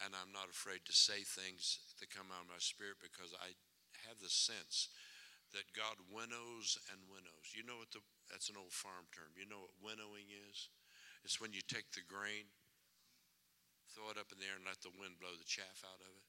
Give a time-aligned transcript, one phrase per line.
[0.00, 3.52] and I'm not afraid to say things that come out of my spirit because I
[4.08, 4.88] have the sense
[5.52, 7.52] that God winnows and winnows.
[7.52, 8.00] You know what the
[8.30, 9.34] that's an old farm term.
[9.34, 10.70] You know what winnowing is?
[11.26, 12.48] It's when you take the grain,
[13.92, 16.12] throw it up in the air, and let the wind blow the chaff out of
[16.14, 16.26] it.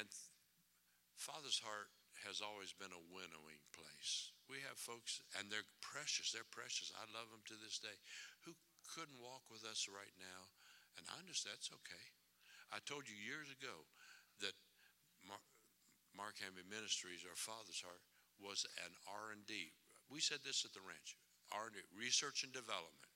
[0.00, 0.08] And
[1.14, 1.92] Father's heart
[2.24, 4.32] has always been a winnowing place.
[4.48, 6.32] We have folks, and they're precious.
[6.32, 6.90] They're precious.
[6.96, 8.00] I love them to this day.
[8.48, 8.56] Who
[8.88, 10.48] couldn't walk with us right now,
[10.96, 12.15] and I understand that's okay.
[12.74, 13.86] I told you years ago
[14.42, 14.54] that
[15.22, 15.42] Mark,
[16.12, 18.02] Mark Hanby Ministries, our Father's Heart,
[18.42, 19.72] was an R&D.
[20.10, 21.16] We said this at the ranch,
[21.50, 23.10] R&D, research and development.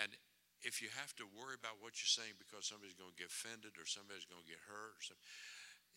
[0.00, 0.14] And
[0.62, 3.76] if you have to worry about what you're saying because somebody's going to get offended
[3.76, 5.26] or somebody's going to get hurt, or something,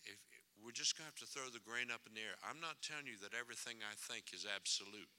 [0.04, 0.18] if,
[0.58, 2.36] we're just going to have to throw the grain up in the air.
[2.42, 5.10] I'm not telling you that everything I think is absolute,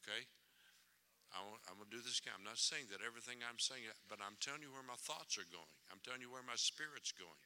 [0.00, 0.24] okay?
[1.30, 2.34] I am going to do this again.
[2.34, 5.46] I'm not saying that everything I'm saying, but I'm telling you where my thoughts are
[5.48, 5.74] going.
[5.94, 7.44] I'm telling you where my spirit's going.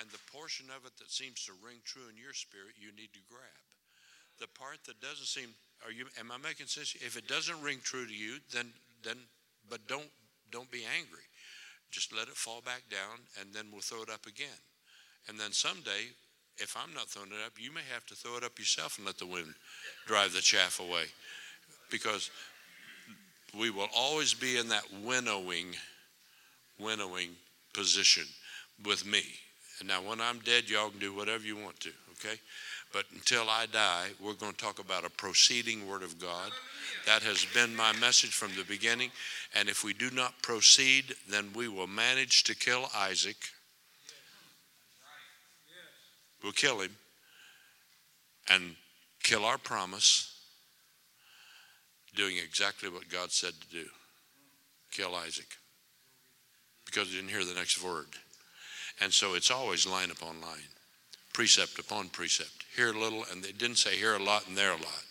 [0.00, 3.12] And the portion of it that seems to ring true in your spirit, you need
[3.12, 3.60] to grab
[4.40, 5.48] the part that doesn't seem
[5.84, 8.66] are you am i making sense if it doesn't ring true to you then
[9.02, 9.16] then
[9.70, 10.08] but don't
[10.50, 11.26] don't be angry
[11.90, 14.60] just let it fall back down and then we'll throw it up again
[15.28, 16.10] and then someday
[16.58, 19.06] if i'm not throwing it up you may have to throw it up yourself and
[19.06, 19.54] let the wind
[20.06, 21.04] drive the chaff away
[21.90, 22.30] because
[23.58, 25.66] we will always be in that winnowing
[26.78, 27.30] winnowing
[27.72, 28.24] position
[28.84, 29.22] with me
[29.80, 32.38] and now when i'm dead y'all can do whatever you want to okay
[32.94, 36.52] but until I die, we're going to talk about a proceeding Word of God.
[37.06, 39.10] That has been my message from the beginning.
[39.52, 43.36] And if we do not proceed, then we will manage to kill Isaac.
[46.40, 46.92] We'll kill him
[48.48, 48.76] and
[49.24, 50.33] kill our promise,
[52.14, 53.86] doing exactly what God said to do
[54.90, 55.48] kill Isaac.
[56.86, 58.06] Because he didn't hear the next word.
[59.00, 60.70] And so it's always line upon line,
[61.32, 64.70] precept upon precept here a little, and they didn't say here a lot and there
[64.70, 65.04] a lot.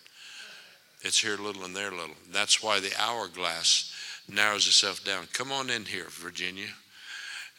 [1.02, 2.16] It's here a little and there a little.
[2.31, 3.94] That's why the hourglass
[4.30, 5.28] narrows itself down.
[5.34, 6.70] Come on in here, Virginia.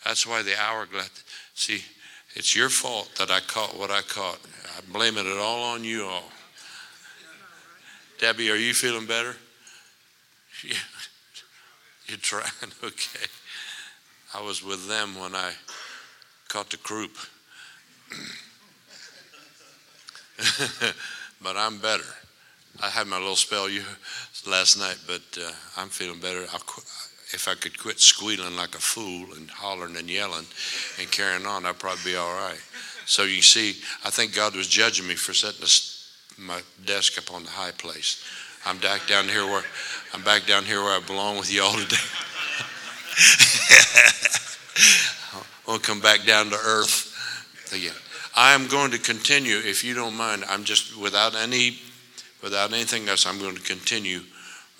[0.05, 1.11] That's why the hourglass.
[1.55, 1.83] See,
[2.35, 4.39] it's your fault that I caught what I caught.
[4.77, 6.31] I'm blaming it all on you all.
[8.19, 9.37] Debbie, are you feeling better?
[12.07, 12.45] You're trying?
[12.83, 13.27] Okay.
[14.35, 15.53] I was with them when I
[16.49, 17.13] caught the croup.
[21.41, 22.05] but I'm better.
[22.83, 23.69] I had my little spell
[24.49, 26.45] last night, but uh, I'm feeling better.
[26.47, 26.83] Qu-
[27.33, 30.47] if I could quit squealing like a fool and hollering and yelling
[30.99, 32.61] and carrying on, I'd probably be all right.
[33.07, 35.61] So you see, I think God was judging me for setting
[36.39, 38.25] my desk up on the high place.
[38.67, 39.63] I'm back down here where
[40.13, 41.97] I'm back down here where I belong with y'all today.
[45.69, 47.13] I'll come back down to earth
[47.73, 47.95] again.
[48.37, 51.79] I am going to continue, if you don't mind, I'm just, without any,
[52.43, 54.21] without anything else, I'm going to continue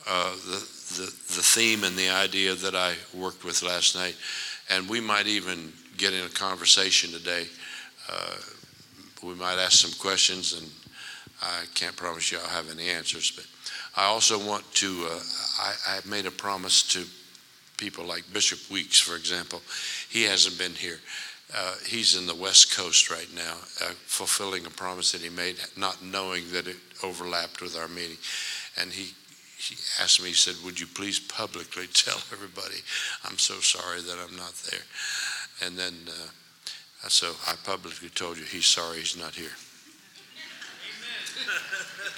[0.09, 4.17] uh, the, the, the theme and the idea that I worked with last night.
[4.71, 7.47] And we might even get in a conversation today.
[8.11, 8.37] Uh,
[9.23, 10.69] we might ask some questions, and
[11.45, 13.31] I can't promise you I'll have any answers.
[13.31, 13.47] But
[13.97, 15.21] I also want to, uh,
[15.61, 17.05] I, I made a promise to
[17.77, 19.61] people like Bishop Weeks, for example.
[20.09, 21.01] He hasn't been here.
[21.55, 25.57] Uh, he's in the West Coast right now, uh, fulfilling a promise that he made,
[25.77, 28.17] not knowing that it overlapped with our meeting.
[28.81, 29.13] And he,
[29.59, 32.79] he asked me, he said, Would you please publicly tell everybody
[33.25, 34.81] I'm so sorry that I'm not there?
[35.63, 39.53] And then, uh, so I publicly told you he's sorry he's not here.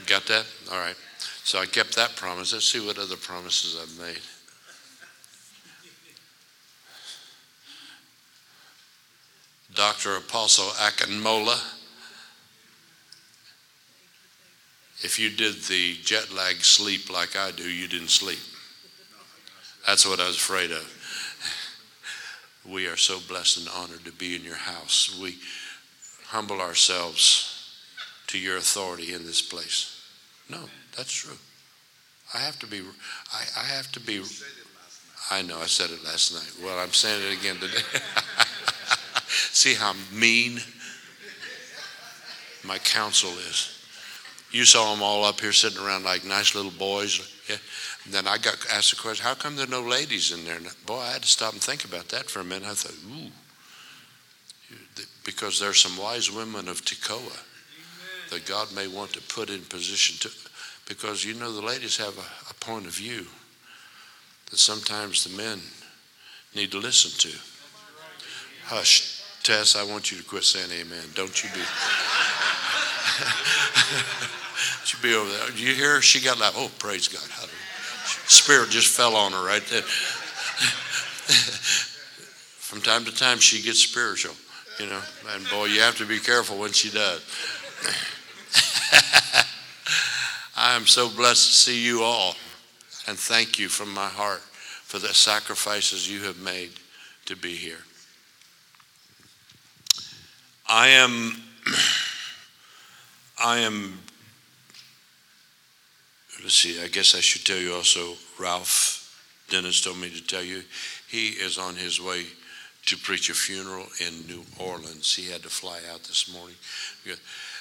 [0.04, 0.44] Got that?
[0.70, 0.94] All right.
[1.44, 2.52] So I kept that promise.
[2.52, 4.20] Let's see what other promises I've made.
[9.74, 10.16] Dr.
[10.16, 11.56] Apostle Akinmola.
[15.02, 18.38] If you did the jet lag sleep like I do, you didn't sleep.
[19.86, 20.92] That's what I was afraid of.
[22.68, 25.16] We are so blessed and honored to be in your house.
[25.22, 25.36] We
[26.24, 27.55] humble ourselves
[28.28, 29.96] to your authority in this place.
[30.48, 30.60] No,
[30.96, 31.36] that's true.
[32.34, 32.80] I have to be,
[33.32, 34.22] I, I have to be,
[35.30, 36.64] I know I said it last night.
[36.64, 37.82] Well, I'm saying it again today.
[39.28, 40.60] See how mean
[42.64, 43.72] my counsel is.
[44.50, 47.20] You saw them all up here sitting around like nice little boys.
[47.48, 47.56] Yeah.
[48.04, 50.56] And then I got asked the question, how come there are no ladies in there?
[50.56, 52.68] And boy, I had to stop and think about that for a minute.
[52.68, 53.30] I thought, ooh,
[55.24, 57.45] because there's some wise women of Tekoa
[58.30, 60.30] that God may want to put in position to,
[60.88, 63.26] because you know the ladies have a, a point of view
[64.50, 65.60] that sometimes the men
[66.54, 67.36] need to listen to.
[68.64, 69.22] Hush.
[69.42, 71.04] Tess, I want you to quit saying amen.
[71.14, 71.60] Don't you be.
[74.84, 75.50] She'd be over there.
[75.50, 76.02] Do you hear her?
[76.02, 77.22] She got like, oh, praise God.
[78.26, 79.82] Spirit just fell on her right there.
[82.58, 84.34] From time to time, she gets spiritual,
[84.80, 85.00] you know.
[85.30, 87.20] And boy, you have to be careful when she does.
[90.56, 92.34] I am so blessed to see you all
[93.06, 96.70] and thank you from my heart for the sacrifices you have made
[97.26, 97.78] to be here.
[100.68, 101.42] I am,
[103.42, 104.00] I am,
[106.42, 109.02] let's see, I guess I should tell you also, Ralph
[109.48, 110.62] Dennis told me to tell you,
[111.08, 112.26] he is on his way
[112.86, 115.14] to preach a funeral in New Orleans.
[115.14, 116.54] He had to fly out this morning.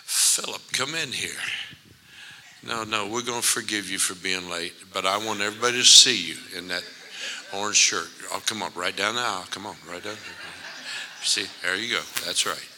[0.06, 1.31] Philip, come in here.
[2.66, 5.83] No, no, we're going to forgive you for being late, but I want everybody to
[5.83, 6.83] see you in that
[7.54, 8.07] orange shirt.
[8.31, 9.45] Oh, come on, right down the aisle.
[9.51, 10.16] Come on, right down.
[11.22, 12.01] See, there you go.
[12.25, 12.69] That's right.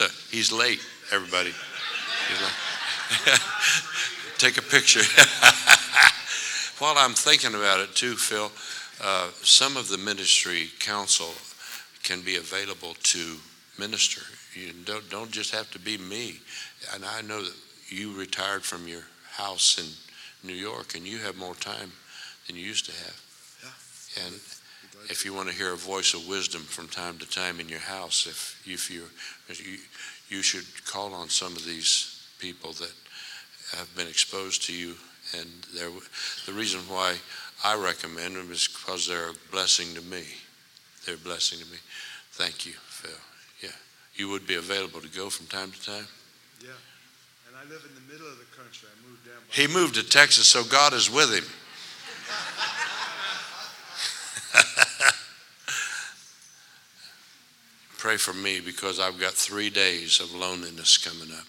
[0.00, 0.80] Look, he's late,
[1.12, 1.50] everybody.
[1.50, 2.52] Late.
[4.38, 5.00] Take a picture.
[6.78, 8.52] While I'm thinking about it, too, Phil,
[9.02, 11.32] uh, some of the ministry council
[12.06, 13.36] can be available to
[13.78, 14.22] minister.
[14.54, 16.36] You don't, don't just have to be me.
[16.94, 17.54] And I know that
[17.88, 21.90] you retired from your house in New York, and you have more time
[22.46, 23.20] than you used to have.
[23.62, 24.26] Yeah.
[24.26, 24.34] And
[25.10, 27.80] if you want to hear a voice of wisdom from time to time in your
[27.80, 29.02] house, if if you
[29.48, 29.78] you
[30.28, 32.92] you should call on some of these people that
[33.76, 34.94] have been exposed to you,
[35.36, 35.48] and
[36.46, 37.16] the reason why
[37.64, 40.24] I recommend them is because they're a blessing to me.
[41.06, 41.78] They're a blessing to me.
[42.32, 43.10] Thank you, Phil.
[43.62, 43.70] Yeah,
[44.16, 46.06] you would be available to go from time to time.
[46.60, 46.70] Yeah.
[47.48, 48.88] And I live in the middle of the country.
[48.92, 49.36] I moved down.
[49.50, 51.44] He moved to Texas, so God is with him.
[57.98, 61.46] Pray for me because I've got three days of loneliness coming up.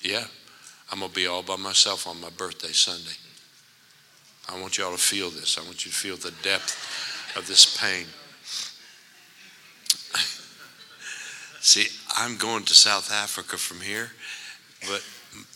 [0.00, 0.24] Yeah,
[0.90, 3.18] I'm going to be all by myself on my birthday Sunday.
[4.48, 5.58] I want you all to feel this.
[5.58, 8.06] I want you to feel the depth of this pain.
[11.60, 14.10] See, I'm going to South Africa from here,
[14.88, 15.04] but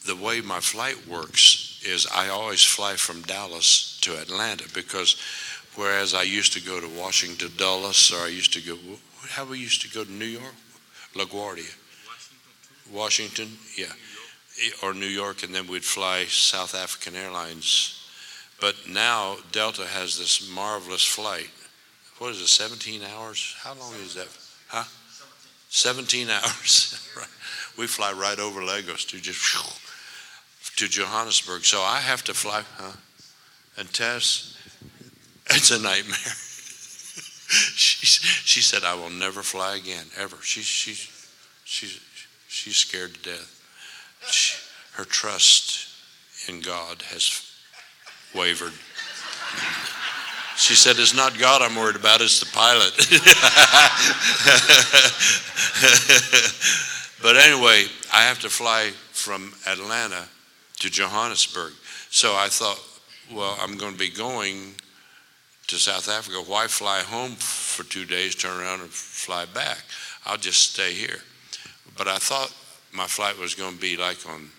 [0.07, 5.17] the way my flight works is I always fly from Dallas to Atlanta because
[5.77, 8.77] whereas I used to go to Washington Dulles or I used to go
[9.31, 10.55] how we used to go to New York?
[11.15, 11.75] LaGuardia.
[12.93, 13.93] Washington yeah.
[14.83, 18.07] Or New York and then we'd fly South African Airlines.
[18.61, 21.51] But now Delta has this marvelous flight.
[22.19, 23.57] What is it 17 hours?
[23.59, 24.29] How long is that
[25.75, 27.01] 17 hours
[27.77, 29.57] we fly right over Lagos to just
[30.77, 31.65] to Johannesburg.
[31.65, 32.93] So I have to fly, huh?
[33.77, 34.57] And Tess,
[35.51, 36.15] it's a nightmare.
[37.75, 40.37] she, she said, I will never fly again, ever.
[40.43, 40.93] She, she,
[41.65, 42.01] she's,
[42.49, 43.61] she's scared to death.
[44.31, 44.57] She,
[44.93, 45.89] her trust
[46.49, 47.43] in God has
[48.35, 48.73] wavered.
[50.57, 52.95] She said, It's not God I'm worried about, it's the pilot.
[57.25, 60.29] But anyway, I have to fly from Atlanta
[60.81, 61.73] to Johannesburg.
[62.11, 62.79] So I thought,
[63.33, 64.75] well, I'm going to be going
[65.69, 66.43] to South Africa.
[66.47, 69.79] Why fly home for two days, turn around and fly back?
[70.27, 71.21] I'll just stay here.
[71.97, 72.53] But I thought
[72.93, 74.51] my flight was going to be like on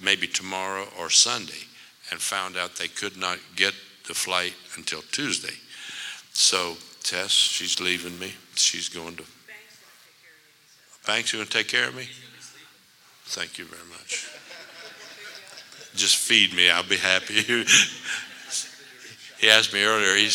[0.00, 1.66] maybe tomorrow or Sunday,
[2.12, 3.74] and found out they could not get
[4.06, 5.54] the flight until Tuesday.
[6.32, 8.32] So Tess, she's leaving me.
[8.54, 9.24] She's going to
[11.06, 12.08] Banks, you going to take care of me?
[13.26, 14.28] Thank you very much.
[15.94, 17.34] Just feed me, I'll be happy.
[19.38, 20.28] he asked me earlier, he,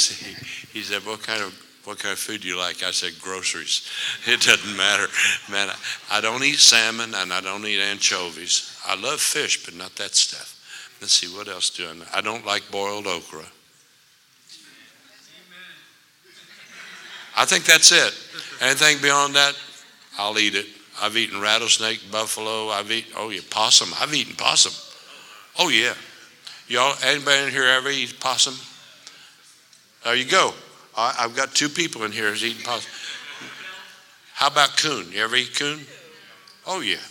[0.71, 2.83] he said, what kind of what kind of food do you like?
[2.83, 3.89] I said, groceries.
[4.27, 5.07] It doesn't matter.
[5.51, 5.67] Man,
[6.11, 8.79] I don't eat salmon and I don't eat anchovies.
[8.85, 10.59] I love fish, but not that stuff.
[11.01, 12.05] Let's see, what else do I know?
[12.13, 13.45] I don't like boiled okra.
[17.41, 18.13] I think that's it.
[18.61, 19.55] Anything beyond that,
[20.19, 20.67] I'll eat it.
[21.01, 22.69] I've eaten rattlesnake, buffalo.
[22.69, 23.89] I've eaten, oh yeah, possum.
[23.99, 24.73] I've eaten possum.
[25.57, 25.95] Oh yeah.
[26.67, 28.53] Y'all, anybody in here ever eat possum?
[30.03, 30.53] There you go.
[30.95, 32.91] I, have got two people in here who's eating possum.
[34.35, 35.11] How about coon?
[35.11, 35.79] You ever eat coon?
[36.67, 37.01] Oh yeah.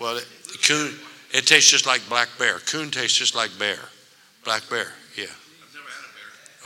[0.00, 0.28] Well, it,
[0.62, 0.94] coon,
[1.32, 2.60] it tastes just like black bear.
[2.60, 3.80] Coon tastes just like bear.
[4.44, 5.26] Black bear, yeah.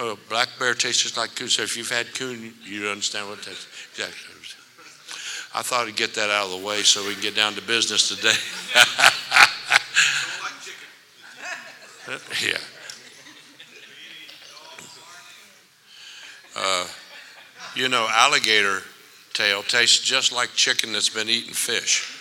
[0.03, 1.49] Oh, black bear tastes just like coon.
[1.49, 3.67] So if you've had coon, you understand what tastes.
[3.93, 4.35] Exactly.
[5.55, 7.61] I thought I'd get that out of the way so we can get down to
[7.61, 8.33] business today.
[12.51, 12.57] yeah.
[16.57, 16.87] Uh,
[17.75, 18.83] you know, alligator
[19.35, 22.20] tail tastes just like chicken that's been eating fish.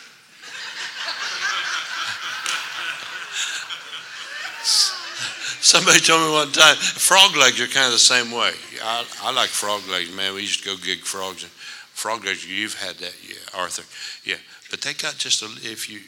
[5.62, 8.54] Somebody told me one time, frog legs are kind of the same way.
[8.82, 10.34] I, I like frog legs, man.
[10.34, 11.44] We used to go gig frogs.
[11.44, 13.84] And frog legs, you've had that, yeah, Arthur.
[14.24, 14.38] Yeah,
[14.72, 16.00] but they got just a, if you,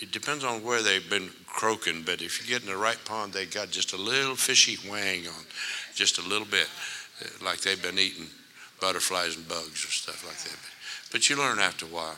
[0.00, 3.32] it depends on where they've been croaking, but if you get in the right pond,
[3.32, 5.44] they got just a little fishy wang on,
[5.94, 6.68] just a little bit,
[7.44, 8.26] like they've been eating
[8.80, 10.58] butterflies and bugs or stuff like that.
[11.12, 12.16] But you learn after a while.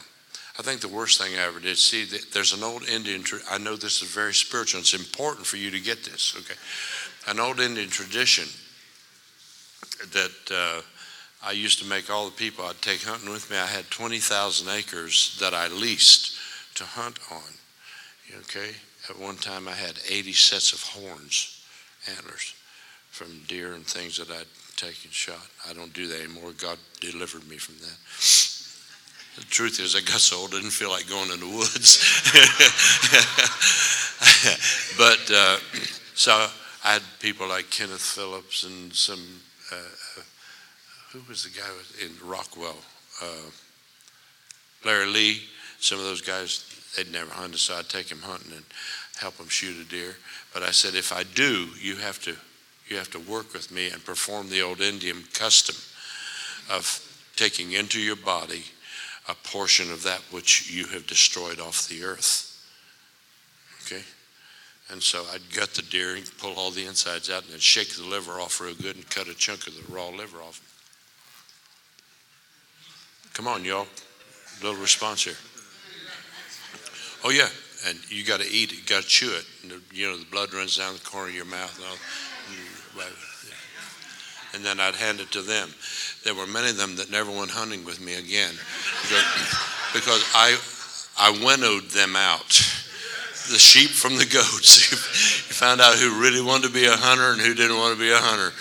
[0.58, 3.76] I think the worst thing I ever did, see, there's an old Indian, I know
[3.76, 4.80] this is very spiritual.
[4.80, 6.58] It's important for you to get this, okay?
[7.30, 8.48] An old Indian tradition
[10.12, 10.80] that uh,
[11.44, 13.58] I used to make all the people I'd take hunting with me.
[13.58, 16.38] I had 20,000 acres that I leased
[16.76, 18.70] to hunt on, okay?
[19.10, 21.62] At one time, I had 80 sets of horns,
[22.08, 22.54] antlers,
[23.10, 24.46] from deer and things that I'd
[24.76, 25.46] taken shot.
[25.68, 26.52] I don't do that anymore.
[26.56, 28.55] God delivered me from that.
[29.36, 31.98] The truth is, I got so old, I didn't feel like going in the woods.
[34.98, 35.58] but uh,
[36.14, 36.48] so
[36.82, 39.20] I had people like Kenneth Phillips and some,
[39.70, 40.22] uh, uh
[41.12, 41.68] who was the guy
[42.02, 42.78] in Rockwell?
[43.22, 43.50] Uh,
[44.86, 45.42] Larry Lee.
[45.80, 46.64] Some of those guys,
[46.96, 48.64] they'd never hunted, so I'd take them hunting and
[49.18, 50.16] help them shoot a deer.
[50.54, 52.34] But I said, if I do, you have to,
[52.88, 55.76] you have to work with me and perform the old Indian custom
[56.70, 57.02] of
[57.36, 58.64] taking into your body
[59.28, 62.52] a portion of that which you have destroyed off the earth.
[63.84, 64.02] Okay?
[64.90, 67.94] And so I'd gut the deer and pull all the insides out and then shake
[67.96, 70.60] the liver off real good and cut a chunk of the raw liver off.
[73.34, 73.86] Come on, y'all.
[74.62, 75.36] Little response here.
[77.24, 77.48] Oh, yeah.
[77.86, 78.78] And you got to eat it.
[78.78, 79.44] You got to chew it.
[79.92, 81.76] You know, the blood runs down the corner of your mouth.
[81.76, 83.06] And, all,
[84.54, 85.70] and then I'd hand it to them
[86.26, 88.50] there were many of them that never went hunting with me again
[89.94, 90.58] because, I,
[91.16, 92.48] I winnowed them out.
[93.48, 94.90] The sheep from the goats.
[94.90, 98.00] you found out who really wanted to be a hunter and who didn't want to
[98.00, 98.52] be a hunter.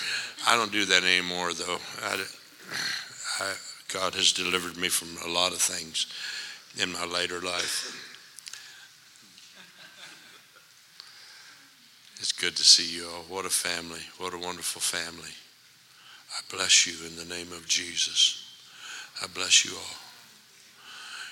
[0.46, 1.78] I don't do that anymore, though.
[2.04, 2.24] I,
[3.40, 3.54] I,
[3.92, 6.06] God has delivered me from a lot of things
[6.80, 8.04] in my later life.
[12.20, 13.24] It's good to see you all.
[13.28, 14.02] What a family.
[14.18, 15.34] What a wonderful family.
[16.36, 18.44] I bless you in the name of Jesus.
[19.22, 19.96] I bless you all.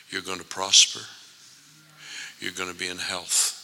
[0.09, 1.01] You're going to prosper.
[2.41, 3.61] You're going to be in health.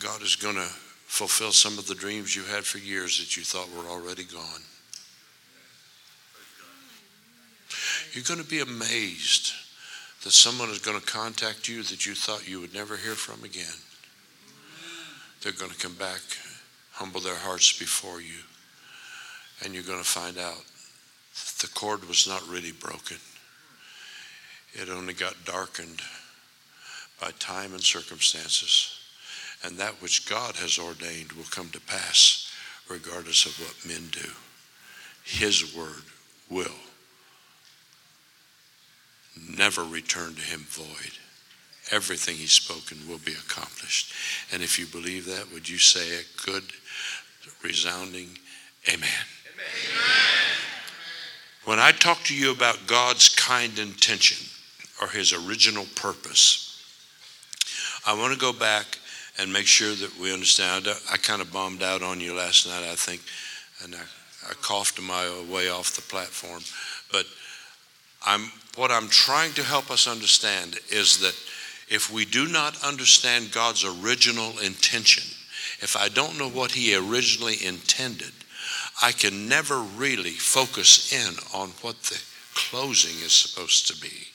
[0.00, 0.68] God is going to
[1.06, 4.62] fulfill some of the dreams you had for years that you thought were already gone.
[8.12, 9.52] You're going to be amazed
[10.24, 13.44] that someone is going to contact you that you thought you would never hear from
[13.44, 13.66] again.
[15.42, 16.20] They're going to come back,
[16.92, 18.34] humble their hearts before you
[19.64, 20.64] and you're going to find out
[21.60, 23.16] the cord was not really broken.
[24.74, 26.00] It only got darkened
[27.20, 28.94] by time and circumstances.
[29.64, 32.52] And that which God has ordained will come to pass
[32.88, 34.28] regardless of what men do.
[35.24, 36.04] His word
[36.48, 36.78] will
[39.56, 41.12] never return to him void.
[41.90, 44.12] Everything he's spoken will be accomplished.
[44.52, 46.64] And if you believe that, would you say a good,
[47.62, 48.28] resounding
[48.92, 49.08] amen?
[51.64, 54.46] When I talk to you about God's kind intention
[55.02, 56.82] or his original purpose,
[58.06, 58.98] I want to go back
[59.38, 60.88] and make sure that we understand.
[60.88, 63.20] I, I kind of bombed out on you last night, I think,
[63.84, 66.62] and I, I coughed my way off the platform.
[67.12, 67.26] But
[68.24, 71.36] I'm, what I'm trying to help us understand is that
[71.88, 75.24] if we do not understand God's original intention,
[75.80, 78.32] if I don't know what He originally intended,
[79.02, 82.20] I can never really focus in on what the
[82.54, 84.28] closing is supposed to be.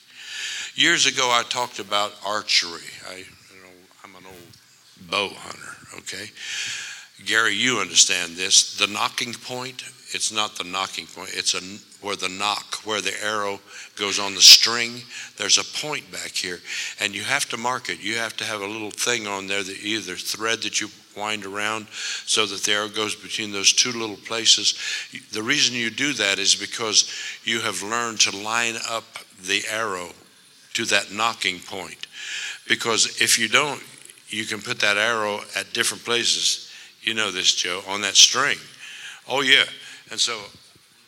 [0.74, 2.88] Years ago, I talked about archery.
[3.08, 3.68] I, you know,
[4.02, 6.30] I'm an old bow hunter, okay?
[7.26, 8.76] Gary, you understand this.
[8.76, 11.60] The nocking point, it's not the nocking point, it's a,
[12.04, 13.60] where the nock, where the arrow
[13.96, 15.02] goes on the string.
[15.36, 16.60] There's a point back here,
[17.00, 18.02] and you have to mark it.
[18.02, 21.44] You have to have a little thing on there that either thread that you wind
[21.44, 21.86] around
[22.26, 24.74] so that the arrow goes between those two little places.
[25.32, 27.10] The reason you do that is because
[27.44, 29.04] you have learned to line up
[29.42, 30.10] the arrow
[30.74, 32.06] to that nocking point.
[32.66, 33.82] Because if you don't,
[34.28, 36.70] you can put that arrow at different places.
[37.02, 38.58] You know this, Joe, on that string.
[39.28, 39.64] Oh, yeah.
[40.10, 40.40] And so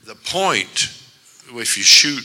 [0.04, 0.90] the point,
[1.52, 2.24] if you shoot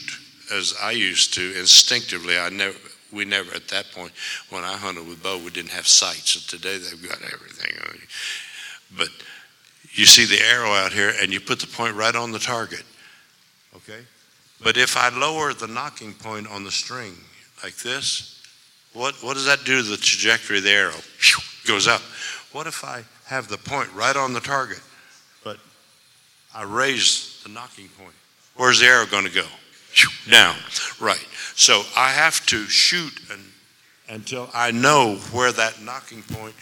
[0.53, 2.77] as I used to instinctively, I never,
[3.11, 4.11] we never at that point
[4.49, 6.35] when I hunted with bow, we didn't have sights.
[6.35, 7.73] And today they've got everything.
[8.97, 9.09] But
[9.93, 12.83] you see the arrow out here, and you put the point right on the target.
[13.75, 14.01] Okay,
[14.61, 17.13] But if I lower the nocking point on the string
[17.63, 18.43] like this,
[18.93, 20.95] what, what does that do to the trajectory of the arrow?
[21.65, 22.01] Goes up.
[22.51, 24.81] What if I have the point right on the target,
[25.43, 25.57] but
[26.53, 28.15] I raise the nocking point?
[28.55, 29.45] Where's the arrow going to go?
[30.29, 30.55] Down.
[30.99, 31.25] Right.
[31.55, 33.41] So I have to shoot and,
[34.09, 36.55] until I know where that nocking point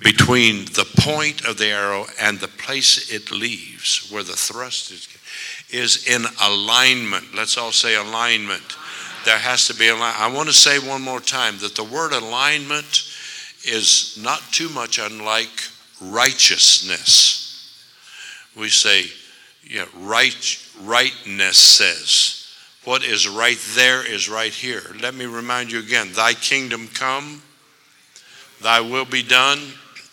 [0.00, 5.08] between the point of the arrow and the place it leaves, where the thrust is,
[5.70, 7.34] is in alignment.
[7.34, 8.62] Let's all say alignment.
[9.24, 10.20] There has to be alignment.
[10.20, 13.10] I want to say one more time that the word alignment
[13.66, 15.48] is not too much unlike
[16.00, 17.40] righteousness.
[18.56, 19.06] We say,
[19.64, 22.40] yeah, right, rightness says.
[22.84, 24.82] What is right there is right here.
[25.00, 27.42] Let me remind you again Thy kingdom come,
[28.60, 29.60] Thy will be done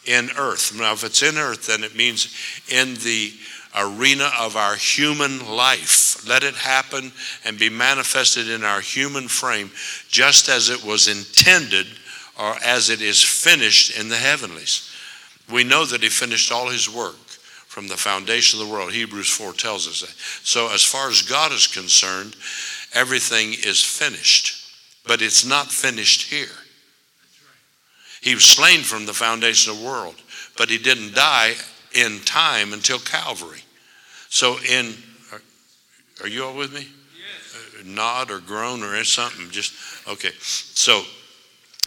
[0.05, 0.77] in earth.
[0.77, 2.35] Now, if it's in earth, then it means
[2.69, 3.33] in the
[3.77, 6.27] arena of our human life.
[6.27, 7.11] Let it happen
[7.45, 9.71] and be manifested in our human frame
[10.09, 11.87] just as it was intended
[12.39, 14.89] or as it is finished in the heavenlies.
[15.51, 17.20] We know that He finished all His work
[17.71, 18.91] from the foundation of the world.
[18.91, 20.13] Hebrews 4 tells us that.
[20.45, 22.35] So, as far as God is concerned,
[22.93, 24.75] everything is finished,
[25.07, 26.57] but it's not finished here.
[28.21, 30.15] He was slain from the foundation of the world,
[30.57, 31.53] but he didn't die
[31.93, 33.63] in time until Calvary.
[34.27, 34.93] So, in
[35.31, 35.41] are,
[36.23, 36.81] are you all with me?
[36.81, 37.79] Yes.
[37.79, 39.49] Uh, nod or groan or something.
[39.49, 39.73] Just
[40.09, 40.31] okay.
[40.41, 41.03] So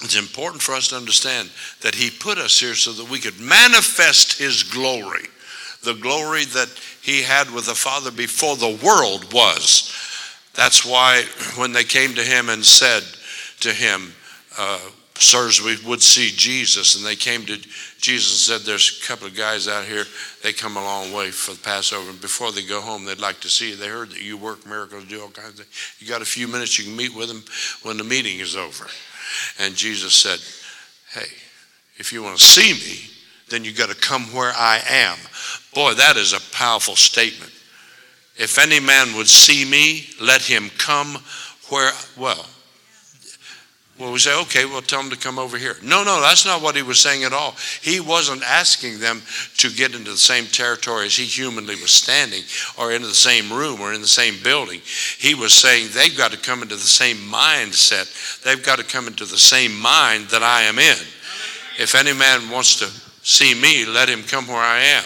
[0.00, 1.50] it's important for us to understand
[1.82, 5.28] that he put us here so that we could manifest his glory,
[5.84, 6.68] the glory that
[7.02, 9.92] he had with the Father before the world was.
[10.54, 11.24] That's why
[11.56, 13.02] when they came to him and said
[13.60, 14.12] to him,
[14.58, 14.80] uh,
[15.16, 16.96] Sirs, we would see Jesus.
[16.96, 17.56] And they came to
[18.00, 20.04] Jesus and said, There's a couple of guys out here.
[20.42, 22.10] They come a long way for the Passover.
[22.10, 23.76] And before they go home, they'd like to see you.
[23.76, 25.96] They heard that you work miracles, do all kinds of things.
[26.00, 27.44] You got a few minutes, you can meet with them
[27.84, 28.86] when the meeting is over.
[29.60, 30.40] And Jesus said,
[31.12, 31.30] Hey,
[31.96, 33.10] if you want to see me,
[33.50, 35.16] then you got to come where I am.
[35.74, 37.52] Boy, that is a powerful statement.
[38.36, 41.18] If any man would see me, let him come
[41.68, 42.46] where, well,
[43.98, 45.76] well, we say, okay, well, tell them to come over here.
[45.80, 47.54] No, no, that's not what he was saying at all.
[47.80, 49.22] He wasn't asking them
[49.58, 52.42] to get into the same territory as he humanly was standing
[52.76, 54.80] or into the same room or in the same building.
[55.18, 58.42] He was saying they've got to come into the same mindset.
[58.42, 60.96] They've got to come into the same mind that I am in.
[61.78, 62.86] If any man wants to
[63.22, 65.04] see me, let him come where I am.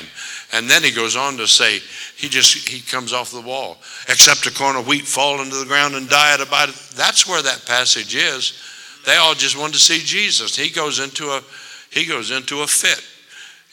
[0.52, 1.80] And then he goes on to say,
[2.16, 3.78] he just he comes off the wall.
[4.08, 6.68] Except a corn of wheat fall into the ground and die at about.
[6.96, 8.60] That's where that passage is.
[9.04, 10.56] They all just wanted to see Jesus.
[10.56, 11.42] He goes into a
[11.90, 13.04] he goes into a fit.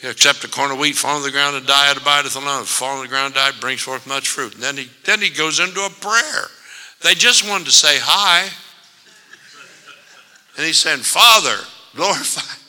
[0.04, 2.66] Except a corn of wheat fall on the ground and die, it abideth alone.
[2.66, 4.54] Fall on the ground, die, brings forth much fruit.
[4.54, 6.48] And then he then he goes into a prayer.
[7.02, 8.50] They just wanted to say hi.
[10.58, 11.56] And he's saying, Father,
[11.96, 12.65] glorify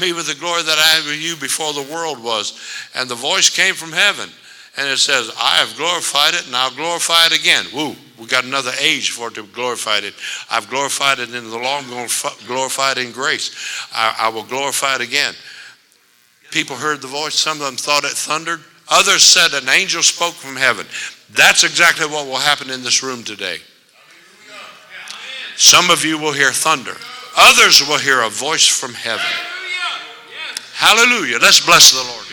[0.00, 2.58] me with the glory that I had with you before the world was.
[2.94, 4.30] And the voice came from heaven.
[4.78, 7.66] And it says, I have glorified it and I'll glorify it again.
[7.74, 10.14] Woo, we got another age for it to glorify it.
[10.50, 13.50] I've glorified it in the to glorify it in grace.
[13.92, 15.34] I, I will glorify it again.
[16.50, 18.60] People heard the voice, some of them thought it thundered.
[18.88, 20.86] Others said an angel spoke from heaven.
[21.34, 23.58] That's exactly what will happen in this room today.
[25.56, 26.96] Some of you will hear thunder,
[27.36, 29.26] others will hear a voice from heaven.
[30.78, 31.42] Hallelujah.
[31.42, 32.24] Let's bless the Lord.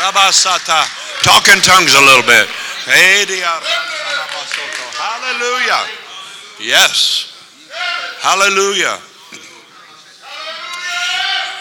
[0.00, 0.88] Rabasata.
[1.20, 2.48] Talk in tongues a little bit.
[4.96, 5.84] Hallelujah.
[6.60, 7.36] Yes.
[8.24, 8.96] Hallelujah.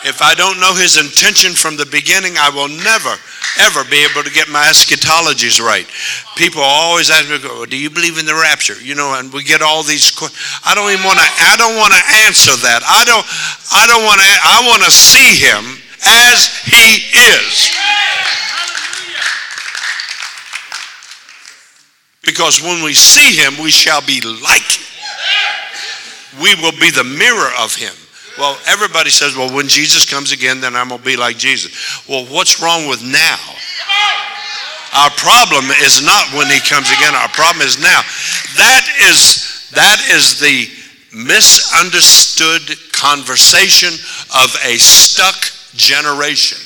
[0.07, 3.19] If I don't know his intention from the beginning, I will never,
[3.59, 5.87] ever be able to get my eschatologies right.
[6.35, 9.43] People always ask me, oh, "Do you believe in the rapture?" You know, and we
[9.43, 10.11] get all these.
[10.65, 11.25] I don't even want to.
[11.25, 12.81] I don't want to answer that.
[12.85, 13.25] I don't.
[13.71, 14.31] I don't want to.
[14.43, 17.73] I want to see him as he is.
[22.23, 24.83] Because when we see him, we shall be like him.
[26.41, 27.93] We will be the mirror of him.
[28.37, 32.07] Well, everybody says, well, when Jesus comes again, then I'm going to be like Jesus.
[32.07, 33.37] Well, what's wrong with now?
[34.95, 37.13] Our problem is not when he comes again.
[37.15, 38.01] Our problem is now.
[38.57, 40.69] That is, that is the
[41.13, 43.93] misunderstood conversation
[44.41, 45.37] of a stuck
[45.75, 46.57] generation.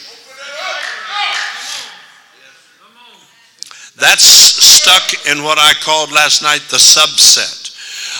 [3.98, 7.62] That's stuck in what I called last night the subset.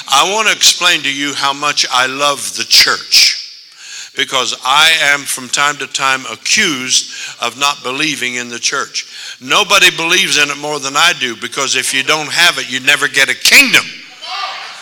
[0.08, 3.31] I want to explain to you how much I love the church
[4.16, 9.38] because I am from time to time accused of not believing in the church.
[9.40, 12.82] Nobody believes in it more than I do because if you don't have it, you
[12.82, 13.86] never get a kingdom.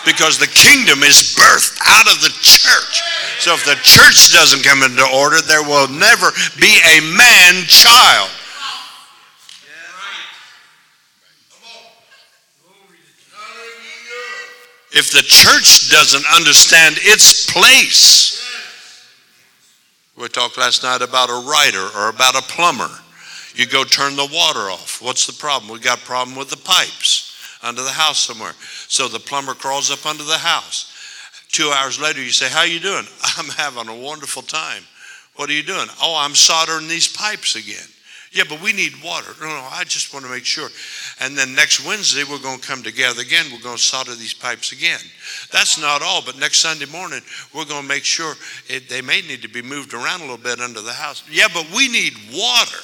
[0.06, 3.02] Because the kingdom is birthed out of the church.
[3.40, 8.30] So if the church doesn't come into order, there will never be a man child.
[14.92, 18.39] If the church doesn't understand its place,
[20.20, 22.90] we talked last night about a writer or about a plumber.
[23.56, 25.02] You go turn the water off.
[25.02, 25.72] What's the problem?
[25.72, 28.54] We got a problem with the pipes under the house somewhere.
[28.90, 30.94] So the plumber crawls up under the house.
[31.52, 34.84] Two hours later, you say, "How you doing?" I'm having a wonderful time.
[35.36, 35.88] What are you doing?
[36.02, 37.88] Oh, I'm soldering these pipes again.
[38.32, 39.32] Yeah, but we need water.
[39.42, 40.70] No, no, I just want to make sure.
[41.20, 43.48] And then next Wednesday, we're going to come together again.
[43.52, 45.00] We're going to solder these pipes again.
[45.52, 47.22] That's not all, but next Sunday morning,
[47.56, 48.36] we're going to make sure
[48.68, 51.24] it, they may need to be moved around a little bit under the house.
[51.32, 52.80] Yeah, but we need water.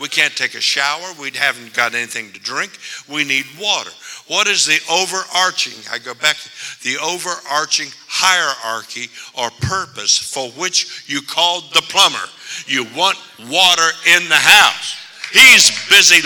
[0.00, 1.12] We can't take a shower.
[1.20, 2.78] We haven't got anything to drink.
[3.08, 3.90] We need water.
[4.28, 6.36] What is the overarching, I go back,
[6.82, 9.08] the overarching hierarchy
[9.38, 12.26] or purpose for which you called the plumber?
[12.66, 14.96] You want water in the house.
[15.32, 16.20] He's busy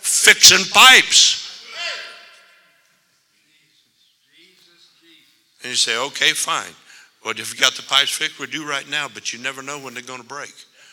[0.00, 1.40] fixing pipes.
[5.62, 6.72] And you say, okay, fine.
[7.24, 9.78] Well, if you got the pipes fixed, we'll do right now, but you never know
[9.78, 10.52] when they're going to break.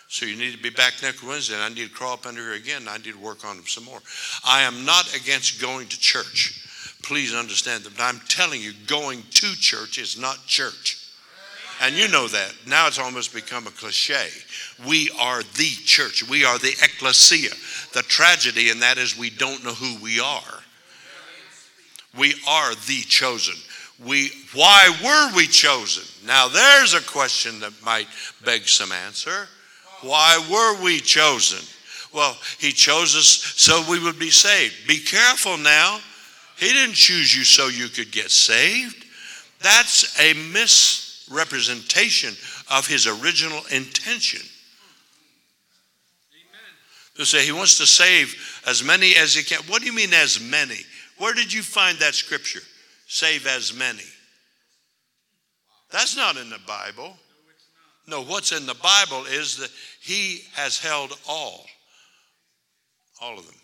[0.09, 2.41] So you need to be back next Wednesday, and I need to crawl up under
[2.41, 2.81] here again.
[2.81, 3.99] and I need to work on them some more.
[4.43, 6.65] I am not against going to church.
[7.03, 7.93] Please understand that.
[7.99, 10.97] I'm telling you, going to church is not church.
[11.81, 12.53] And you know that.
[12.65, 14.29] Now it's almost become a cliche.
[14.87, 16.27] We are the church.
[16.27, 17.51] We are the ecclesia.
[17.93, 20.59] The tragedy in that is we don't know who we are.
[22.17, 23.55] We are the chosen.
[24.03, 26.03] We why were we chosen?
[26.25, 28.07] Now there's a question that might
[28.43, 29.47] beg some answer.
[30.01, 31.65] Why were we chosen?
[32.13, 34.87] Well, he chose us so we would be saved.
[34.87, 35.99] Be careful now.
[36.57, 39.05] He didn't choose you so you could get saved.
[39.61, 42.35] That's a misrepresentation
[42.71, 44.41] of his original intention.
[47.15, 49.59] To say he wants to save as many as he can.
[49.67, 50.85] What do you mean, as many?
[51.17, 52.61] Where did you find that scripture?
[53.07, 54.05] Save as many.
[55.91, 57.17] That's not in the Bible.
[58.09, 59.69] No, what's in the Bible is that
[60.01, 61.65] he has held all,
[63.21, 63.55] all of them,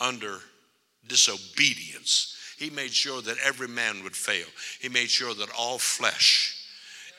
[0.00, 0.38] under
[1.06, 2.34] disobedience.
[2.58, 4.46] He made sure that every man would fail.
[4.80, 6.64] He made sure that all flesh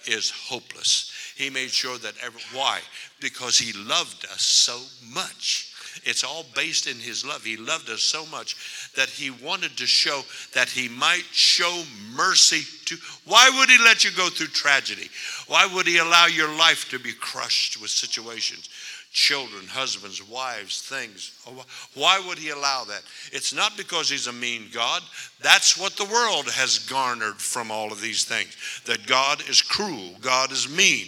[0.08, 1.12] is hopeless.
[1.36, 2.80] He made sure that every, why?
[3.19, 4.80] Because he loved us so
[5.13, 5.73] much.
[6.03, 7.43] It's all based in his love.
[7.43, 8.56] He loved us so much
[8.95, 10.21] that he wanted to show
[10.53, 11.84] that he might show
[12.15, 12.97] mercy to.
[13.25, 15.10] Why would he let you go through tragedy?
[15.47, 18.69] Why would he allow your life to be crushed with situations?
[19.13, 21.39] children, husbands, wives, things.
[21.93, 23.03] Why would he allow that?
[23.32, 25.03] It's not because he's a mean God.
[25.39, 30.15] That's what the world has garnered from all of these things that God is cruel,
[30.19, 31.08] God is mean,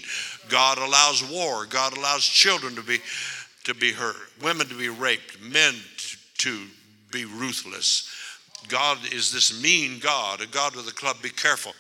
[0.50, 3.00] God allows war, God allows children to be
[3.66, 5.76] to be hurt, women to be raped, men
[6.38, 6.66] to
[7.12, 8.10] be ruthless.
[8.68, 11.18] God is this mean God, a God with a club.
[11.22, 11.74] Be careful.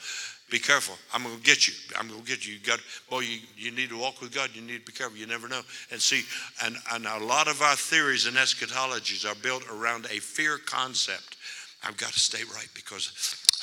[0.52, 0.96] Be careful.
[1.14, 1.74] I'm going to get you.
[1.98, 2.54] I'm going to get you.
[2.54, 4.52] You got, boy, you, you need to walk with God.
[4.54, 5.18] You need to be careful.
[5.18, 5.62] You never know.
[5.92, 6.22] And see,
[6.64, 11.38] and, and a lot of our theories and eschatologies are built around a fear concept.
[11.84, 13.12] I've got to stay right because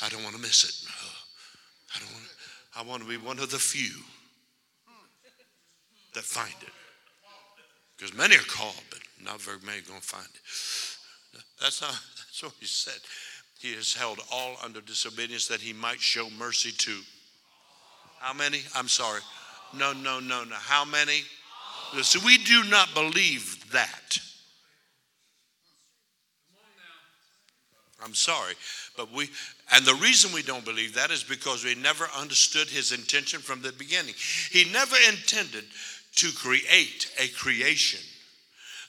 [0.03, 0.89] I don't want to miss it.
[1.95, 4.03] I don't want to, I want to be one of the few
[6.13, 6.69] that find it.
[8.03, 11.39] Because many are called, but not very many are going to find it.
[11.61, 12.99] That's not, that's what he said.
[13.61, 16.99] He has held all under disobedience that he might show mercy to.
[18.19, 18.59] How many?
[18.75, 19.21] I'm sorry.
[19.73, 20.55] No, no, no, no.
[20.55, 21.21] How many?
[22.01, 24.17] So we do not believe that.
[28.03, 28.55] I'm sorry,
[28.97, 29.29] but we,
[29.73, 33.61] and the reason we don't believe that is because we never understood his intention from
[33.61, 34.13] the beginning.
[34.51, 35.63] He never intended
[36.15, 37.99] to create a creation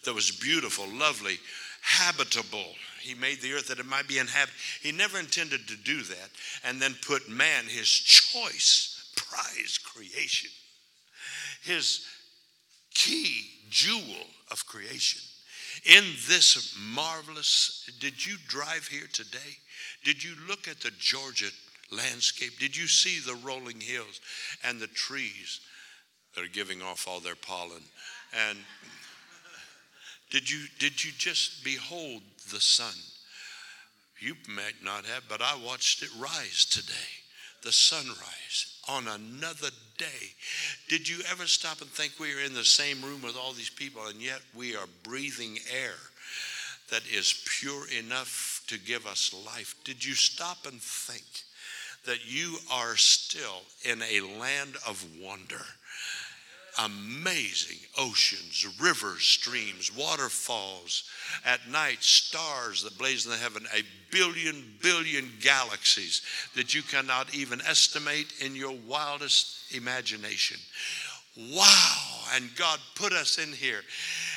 [0.04, 1.38] that was beautiful, lovely,
[1.82, 4.54] habitable, he made the earth that it might be inhabited.
[4.82, 6.30] He never intended to do that
[6.64, 10.50] and then put man, his choice, prize creation,
[11.62, 12.06] his
[12.94, 15.20] key jewel of creation.
[15.84, 19.58] In this marvelous, did you drive here today?
[20.04, 21.50] Did you look at the Georgia
[21.90, 22.58] landscape?
[22.58, 24.20] Did you see the rolling hills
[24.62, 25.60] and the trees
[26.34, 27.82] that are giving off all their pollen?
[28.48, 28.58] And
[30.30, 32.94] did you, did you just behold the sun?
[34.18, 36.92] You might not have, but I watched it rise today.
[37.62, 38.74] The sunrise.
[38.88, 40.34] on another day.
[40.88, 43.70] Did you ever stop and think we are in the same room with all these
[43.70, 45.94] people and yet we are breathing air
[46.90, 49.74] that is pure enough to give us life?
[49.84, 51.24] Did you stop and think
[52.04, 55.64] that you are still in a land of wonder?
[56.78, 61.04] Amazing oceans, rivers, streams, waterfalls,
[61.44, 66.22] at night, stars that blaze in the heaven, a billion, billion galaxies
[66.54, 70.58] that you cannot even estimate in your wildest imagination.
[71.52, 71.96] Wow.
[72.34, 73.82] And God put us in here,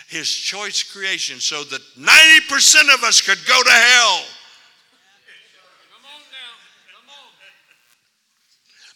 [0.08, 4.24] His choice creation, so that 90% of us could go to hell.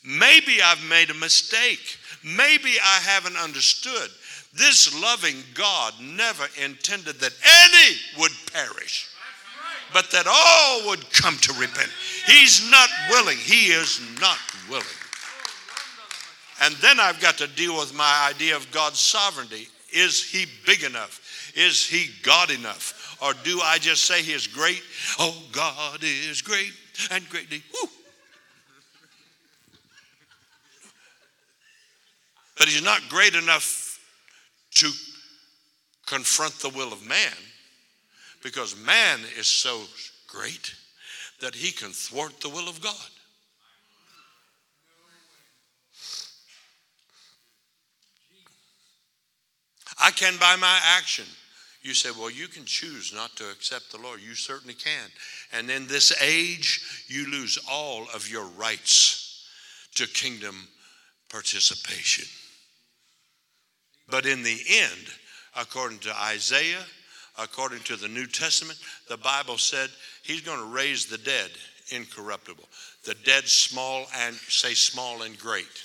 [0.04, 2.00] Maybe I've made a mistake.
[2.24, 4.10] Maybe I haven't understood.
[4.54, 7.34] This loving God never intended that
[7.68, 9.08] any would perish,
[9.94, 11.90] but that all would come to repent.
[12.28, 13.38] He's not willing.
[13.38, 14.38] He is not
[14.70, 14.86] willing.
[16.62, 19.68] And then I've got to deal with my idea of God's sovereignty.
[19.94, 21.52] Is he big enough?
[21.56, 23.18] Is he God enough?
[23.22, 24.82] Or do I just say he is great?
[25.18, 26.72] Oh, God is great
[27.10, 27.64] and greatly.
[27.74, 27.90] Woo,
[32.58, 34.00] But he's not great enough
[34.76, 34.92] to
[36.06, 37.34] confront the will of man
[38.44, 39.82] because man is so
[40.28, 40.74] great
[41.40, 42.96] that he can thwart the will of God.
[50.00, 51.26] I can by my action.
[51.84, 54.20] You say, well, you can choose not to accept the Lord.
[54.22, 55.10] You certainly can.
[55.52, 59.48] And in this age, you lose all of your rights
[59.96, 60.68] to kingdom
[61.32, 62.26] participation.
[64.10, 65.08] But in the end,
[65.58, 66.84] according to Isaiah,
[67.40, 69.90] according to the New Testament, the Bible said
[70.24, 71.52] he's going to raise the dead
[71.92, 72.68] incorruptible.
[73.06, 75.84] The dead small and say small and great.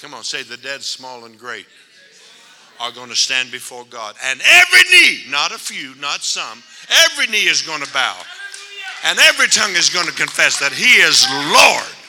[0.00, 1.66] Come on, say the dead small and great
[2.80, 4.16] are going to stand before God.
[4.24, 6.62] And every knee, not a few, not some,
[7.04, 8.16] every knee is going to bow.
[9.04, 12.01] And every tongue is going to confess that He is Lord.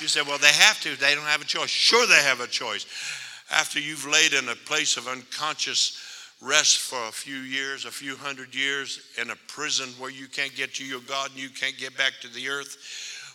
[0.00, 0.96] You say, well, they have to.
[0.96, 1.70] They don't have a choice.
[1.70, 2.86] Sure, they have a choice
[3.50, 5.98] after you've laid in a place of unconscious
[6.40, 10.54] rest for a few years, a few hundred years, in a prison where you can't
[10.54, 12.76] get to your God and you can't get back to the earth,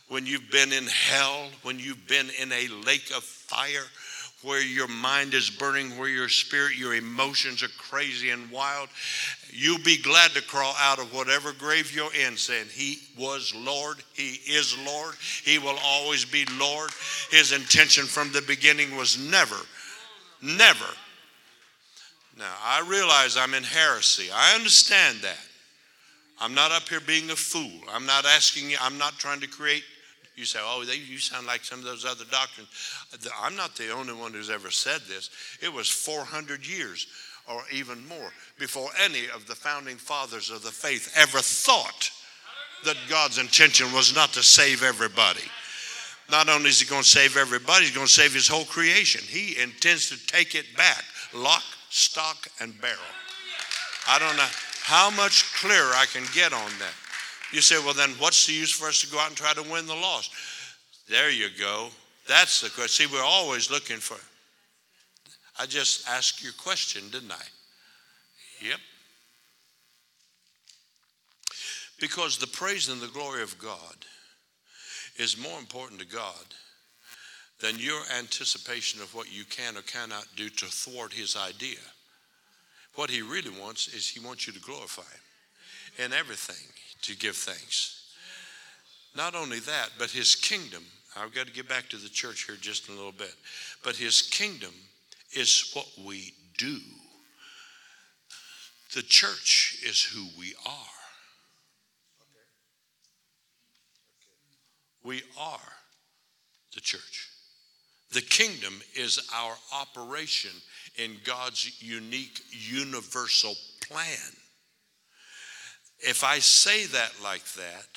[0.08, 3.86] when you've been in hell, when you've been in a lake of fire,
[4.46, 8.88] where your mind is burning, where your spirit, your emotions are crazy and wild,
[9.50, 13.98] you'll be glad to crawl out of whatever grave you're in saying, He was Lord,
[14.14, 16.92] He is Lord, He will always be Lord.
[17.32, 19.58] His intention from the beginning was never
[20.42, 20.86] Never.
[22.38, 24.30] Now, I realize I'm in heresy.
[24.34, 25.40] I understand that.
[26.40, 27.82] I'm not up here being a fool.
[27.90, 29.84] I'm not asking you, I'm not trying to create.
[30.36, 32.68] You say, oh, they, you sound like some of those other doctrines.
[33.42, 35.30] I'm not the only one who's ever said this.
[35.62, 37.08] It was 400 years
[37.48, 42.12] or even more before any of the founding fathers of the faith ever thought
[42.84, 45.44] that God's intention was not to save everybody.
[46.30, 49.22] Not only is he going to save everybody, he's going to save his whole creation.
[49.24, 52.98] He intends to take it back, lock, stock, and barrel.
[54.08, 54.48] I don't know
[54.82, 56.94] how much clearer I can get on that.
[57.52, 59.72] You say, well, then what's the use for us to go out and try to
[59.72, 60.32] win the lost?
[61.10, 61.90] There you go.
[62.28, 63.08] That's the question.
[63.08, 64.18] See, we're always looking for.
[65.60, 67.46] I just asked your question, didn't I?
[68.62, 68.80] Yep.
[72.00, 73.96] Because the praise and the glory of God
[75.18, 76.46] is more important to God
[77.62, 81.80] than your anticipation of what you can or cannot do to thwart his idea.
[82.96, 86.68] What he really wants is he wants you to glorify him in everything,
[87.06, 88.14] to give thanks.
[89.16, 90.84] Not only that, but his kingdom.
[91.16, 93.34] I've got to get back to the church here just a little bit.
[93.84, 94.74] But his kingdom
[95.34, 96.80] is what we do.
[98.94, 100.86] The church is who we are.
[105.04, 105.60] We are
[106.74, 107.30] the church.
[108.12, 110.52] The kingdom is our operation
[110.98, 114.45] in God's unique universal plan.
[116.08, 117.88] If I say that like that,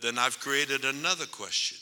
[0.00, 1.78] then I've created another question.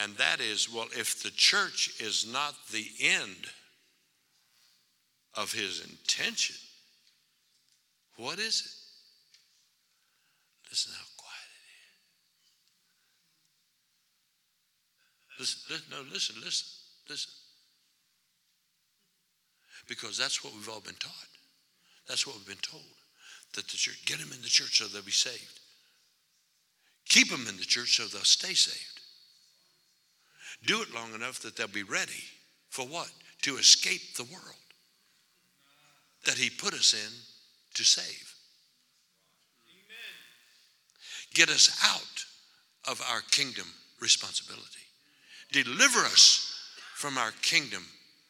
[0.00, 3.46] And that is well, if the church is not the end
[5.34, 6.56] of his intention,
[8.16, 8.72] what is it?
[10.70, 11.52] Listen how quiet
[15.36, 15.40] it is.
[15.40, 16.68] Listen, listen, no, listen, listen,
[17.10, 17.32] listen.
[19.86, 21.31] Because that's what we've all been taught.
[22.08, 22.82] That's what we've been told.
[23.54, 25.60] That the church, get them in the church so they'll be saved.
[27.08, 29.00] Keep them in the church so they'll stay saved.
[30.64, 32.24] Do it long enough that they'll be ready
[32.70, 33.10] for what?
[33.42, 34.56] To escape the world
[36.24, 37.12] that He put us in
[37.74, 38.34] to save.
[41.34, 43.66] Get us out of our kingdom
[44.00, 44.86] responsibility.
[45.50, 46.52] Deliver us
[46.94, 47.84] from our kingdom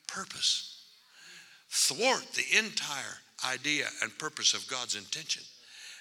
[0.07, 0.85] purpose.
[1.69, 5.43] Thwart the entire idea and purpose of God's intention.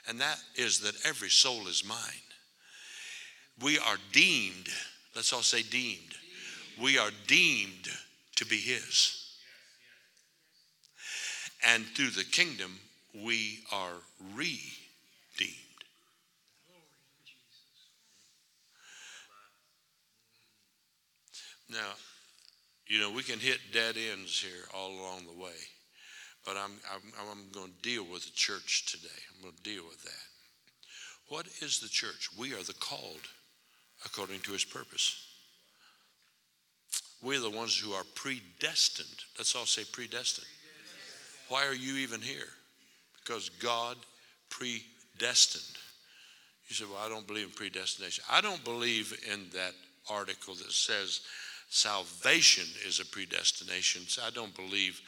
[0.07, 1.97] And that is that every soul is mine.
[3.61, 4.67] We are deemed,
[5.15, 6.15] let's all say deemed.
[6.81, 7.89] We are deemed
[8.37, 9.17] to be His.
[11.67, 12.79] And through the kingdom,
[13.13, 13.93] we are
[14.35, 14.71] redeemed.
[21.69, 21.93] Now,
[22.87, 25.55] you know, we can hit dead ends here all along the way,
[26.45, 29.21] but I'm, I'm, I'm going to deal with the church today.
[29.35, 30.31] I'm going to deal with that.
[31.27, 32.29] What is the church?
[32.37, 33.27] We are the called
[34.05, 35.27] according to his purpose.
[37.23, 39.07] We're the ones who are predestined.
[39.37, 40.47] Let's all say predestined.
[41.49, 42.49] Why are you even here?
[43.23, 43.97] Because God
[44.49, 45.77] predestined.
[46.67, 48.23] You say, Well, I don't believe in predestination.
[48.29, 49.73] I don't believe in that
[50.09, 51.21] article that says
[51.69, 54.01] salvation is a predestination.
[54.07, 54.99] So I don't believe.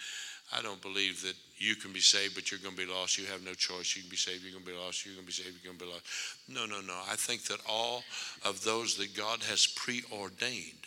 [0.56, 3.18] I don't believe that you can be saved, but you're going to be lost.
[3.18, 3.96] You have no choice.
[3.96, 4.44] You can be saved.
[4.44, 5.06] You're going to be lost.
[5.06, 5.56] You're going to be saved.
[5.63, 6.06] You're going to be lost.
[6.48, 7.00] No, no, no.
[7.10, 8.04] I think that all
[8.46, 10.86] of those that God has preordained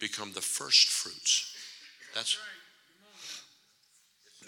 [0.00, 1.54] become the first fruits.
[2.14, 2.38] That's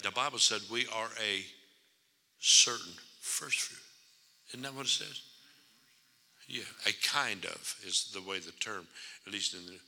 [0.03, 1.45] the Bible said we are a
[2.39, 3.79] certain first fruit.
[4.49, 5.21] Isn't that what it says?
[6.47, 8.85] Yeah, a kind of is the way the term,
[9.25, 9.79] at least in the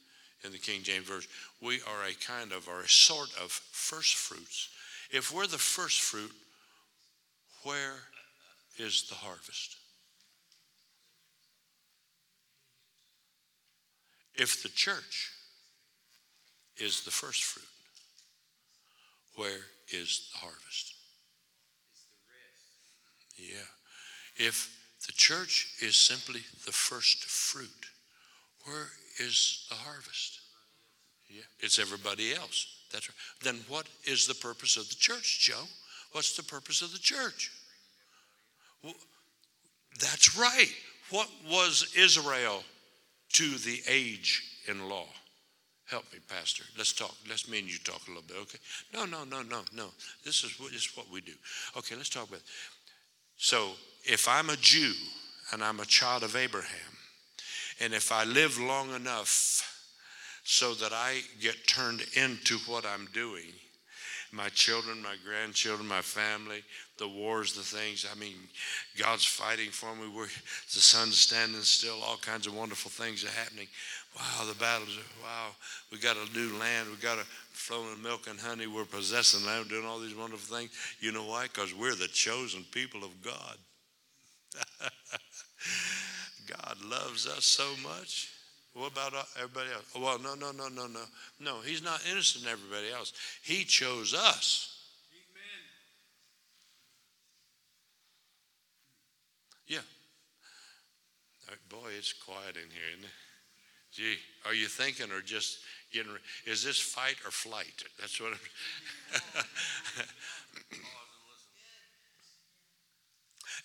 [0.45, 1.29] in the King James Version.
[1.61, 4.69] We are a kind of or a sort of first fruits.
[5.11, 6.31] If we're the first fruit,
[7.63, 7.95] where
[8.77, 9.77] is the harvest?
[14.35, 15.31] If the church
[16.77, 17.65] is the first fruit,
[19.35, 20.93] where is the harvest?
[23.37, 23.67] Yeah.
[24.37, 24.69] If
[25.05, 27.69] the church is simply the first fruit,
[28.65, 30.39] where is the harvest?
[31.29, 31.41] Yeah.
[31.59, 32.67] It's everybody else.
[32.91, 33.15] That's right.
[33.43, 35.63] Then what is the purpose of the church, Joe?
[36.11, 37.51] What's the purpose of the church?
[38.83, 38.93] Well,
[39.99, 40.71] that's right.
[41.09, 42.63] What was Israel
[43.33, 45.07] to the age in law?
[45.87, 46.63] Help me, Pastor.
[46.77, 47.15] Let's talk.
[47.29, 48.57] Let's me and you talk a little bit, okay?
[48.93, 49.87] No, no, no, no, no.
[50.23, 51.33] This is what, this is what we do.
[51.77, 52.45] Okay, let's talk about it.
[53.37, 53.71] So,
[54.03, 54.93] if I'm a Jew
[55.53, 56.94] and I'm a child of Abraham,
[57.79, 59.71] and if I live long enough
[60.43, 63.51] so that I get turned into what I'm doing,
[64.31, 66.61] my children, my grandchildren, my family,
[66.97, 68.05] the wars, the things.
[68.09, 68.35] I mean,
[68.97, 70.09] God's fighting for me.
[70.13, 72.01] We're, the sun's standing still.
[72.03, 73.67] All kinds of wonderful things are happening.
[74.15, 74.97] Wow, the battles.
[74.97, 75.47] Are, wow,
[75.91, 76.89] we got a new land.
[76.89, 78.67] We got a flowing milk and honey.
[78.67, 80.71] We're possessing land, doing all these wonderful things.
[80.99, 81.43] You know why?
[81.43, 83.57] Because we're the chosen people of God.
[86.47, 88.29] God loves us so much.
[88.73, 89.85] What about uh, everybody else?
[89.95, 90.99] Oh, well, no, no, no, no, no.
[91.39, 93.13] No, He's not interested in everybody else.
[93.41, 94.77] He chose us.
[95.13, 95.63] Amen.
[99.67, 99.79] Yeah.
[101.49, 103.11] Uh, boy, it's quiet in here, isn't it?
[103.93, 105.59] Gee, are you thinking or just
[105.93, 106.11] getting?
[106.45, 107.83] Is this fight or flight?
[107.97, 108.33] That's what.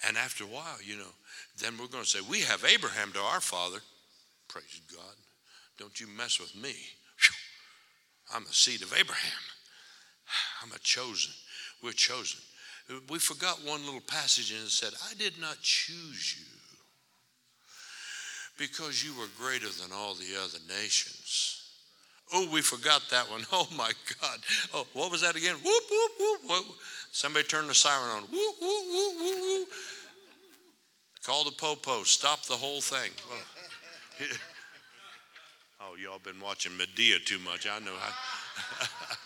[0.06, 1.12] and after a while, you know,
[1.60, 3.78] then we're going to say, We have Abraham to our father.
[4.48, 5.14] Praise God.
[5.78, 6.74] Don't you mess with me.
[8.34, 9.42] I'm a seed of Abraham.
[10.62, 11.32] I'm a chosen.
[11.82, 12.40] We're chosen.
[13.08, 16.46] We forgot one little passage and it said, I did not choose you
[18.58, 21.56] because you were greater than all the other nations.
[22.32, 23.44] Oh, we forgot that one.
[23.52, 24.38] Oh my God.
[24.74, 25.56] Oh, what was that again?
[25.56, 26.40] Whoop, whoop, whoop.
[26.48, 26.76] whoop.
[27.12, 28.22] Somebody turn the siren on.
[28.22, 29.68] Whoop, whoop, whoop, whoop, whoop.
[31.24, 32.04] Call the popo.
[32.04, 33.10] Stop the whole thing.
[35.82, 37.66] Oh, y'all been watching Madea too much.
[37.66, 38.12] I know how.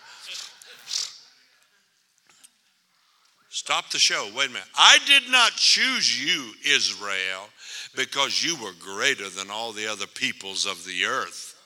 [3.49, 4.31] Stop the show.
[4.37, 4.69] Wait a minute.
[4.77, 7.49] I did not choose you, Israel,
[7.97, 11.57] because you were greater than all the other peoples of the earth.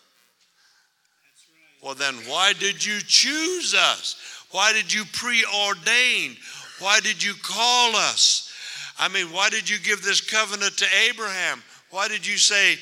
[1.82, 4.37] Well, then why did you choose us?
[4.50, 6.36] Why did you preordain?
[6.80, 8.52] Why did you call us?
[8.98, 11.62] I mean, why did you give this covenant to Abraham?
[11.90, 12.76] Why did you say,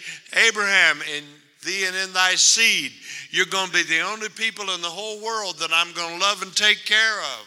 [0.48, 1.24] Abraham, in
[1.64, 2.92] thee and in thy seed,
[3.30, 6.24] you're going to be the only people in the whole world that I'm going to
[6.24, 7.46] love and take care of?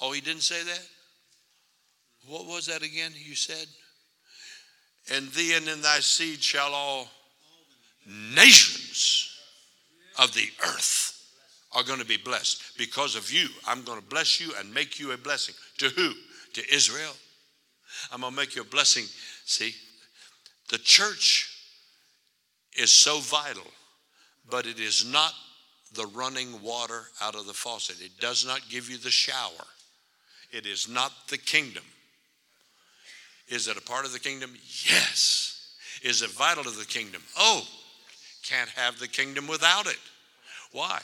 [0.00, 0.86] Oh, he didn't say that?
[2.26, 3.66] What was that again you said?
[5.12, 7.08] And thee and in thy seed shall all
[8.06, 9.28] nations
[10.18, 11.19] of the earth
[11.72, 12.76] are going to be blessed.
[12.76, 15.54] Because of you, I'm going to bless you and make you a blessing.
[15.78, 16.12] To who?
[16.54, 17.12] To Israel.
[18.12, 19.04] I'm going to make you a blessing.
[19.44, 19.74] See,
[20.70, 21.48] the church
[22.76, 23.66] is so vital,
[24.48, 25.32] but it is not
[25.94, 28.00] the running water out of the faucet.
[28.00, 29.66] It does not give you the shower.
[30.52, 31.84] It is not the kingdom.
[33.48, 34.52] Is it a part of the kingdom?
[34.88, 35.74] Yes.
[36.02, 37.22] Is it vital to the kingdom?
[37.36, 37.62] Oh,
[38.44, 39.98] can't have the kingdom without it.
[40.72, 41.00] Why?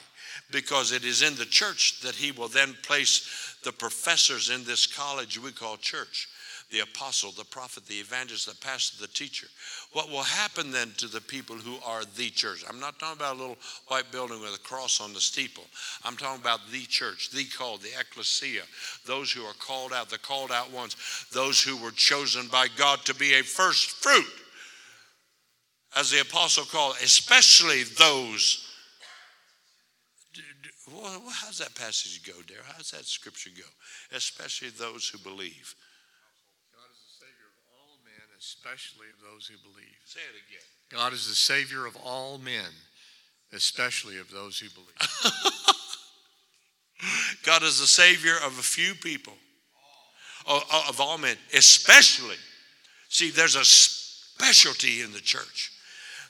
[0.51, 4.87] Because it is in the church that he will then place the professors in this
[4.87, 6.29] college we call church
[6.71, 9.47] the apostle, the prophet, the evangelist, the pastor, the teacher.
[9.93, 12.65] What will happen then to the people who are the church?
[12.69, 15.65] I'm not talking about a little white building with a cross on the steeple.
[16.05, 18.63] I'm talking about the church, the called, the ecclesia,
[19.07, 20.97] those who are called out, the called out ones,
[21.33, 24.27] those who were chosen by God to be a first fruit.
[25.97, 28.66] As the apostle called, especially those.
[30.89, 32.63] How does that passage go, there?
[32.65, 33.65] How does that scripture go?
[34.17, 35.75] Especially those who believe
[36.73, 39.99] God is the Savior of all men, especially of those who believe.
[40.05, 40.63] Say it again.
[40.91, 42.71] God is the Savior of all men,
[43.53, 44.95] especially of those who believe.
[47.45, 49.35] God is the Savior of a few people,
[50.47, 52.37] of all men, especially.
[53.09, 55.73] See, there's a specialty in the church.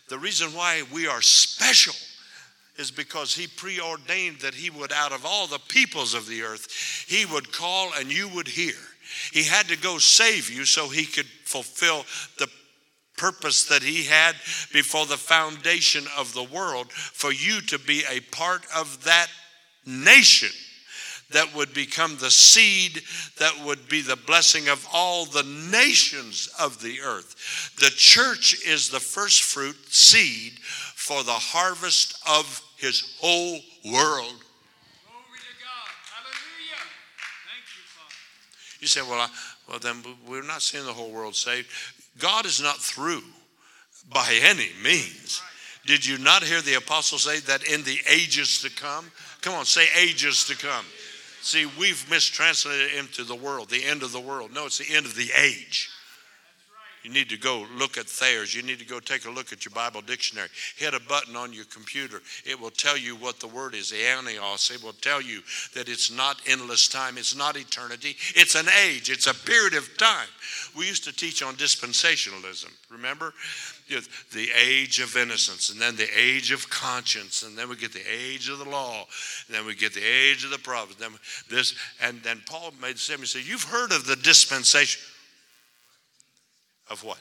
[0.09, 1.95] The reason why we are special
[2.79, 7.07] is because he preordained that he would, out of all the peoples of the earth,
[7.09, 8.75] he would call and you would hear.
[9.33, 12.05] He had to go save you so he could fulfill
[12.39, 12.49] the
[13.17, 14.37] purpose that he had
[14.73, 19.29] before the foundation of the world for you to be a part of that
[19.87, 20.51] nation
[21.31, 23.03] that would become the seed
[23.39, 27.75] that would be the blessing of all the nations of the earth.
[27.81, 33.61] The church is the first fruit seed for the harvest of his whole
[33.93, 34.35] world.
[38.81, 39.29] You say, well, I,
[39.69, 41.69] well, then we're not seeing the whole world saved.
[42.19, 43.23] God is not through
[44.13, 45.43] by any means.
[45.87, 49.11] Did you not hear the apostle say that in the ages to come?
[49.41, 50.85] Come on, say ages to come.
[51.41, 54.53] See, we've mistranslated it into the world, the end of the world.
[54.53, 55.91] No, it's the end of the age.
[57.07, 58.53] You need to go look at Thayer's.
[58.53, 60.49] You need to go take a look at your Bible dictionary.
[60.77, 62.21] Hit a button on your computer.
[62.45, 64.75] It will tell you what the word is, aeonios.
[64.75, 65.41] It will tell you
[65.75, 67.17] that it's not endless time.
[67.17, 68.17] It's not eternity.
[68.35, 69.09] It's an age.
[69.09, 70.27] It's a period of time.
[70.77, 72.73] We used to teach on dispensationalism.
[72.91, 73.33] Remember?
[73.89, 78.01] The age of innocence, and then the age of conscience, and then we get the
[78.01, 79.07] age of the law,
[79.47, 80.99] and then we get the age of the prophets.
[80.99, 81.13] Then
[81.49, 83.31] this, and then Paul made the statement.
[83.31, 85.01] He said, "You've heard of the dispensation."
[86.91, 87.19] Of what?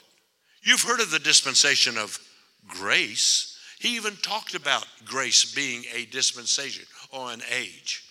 [0.62, 2.18] You've heard of the dispensation of
[2.66, 3.58] grace.
[3.78, 8.02] He even talked about grace being a dispensation or an age.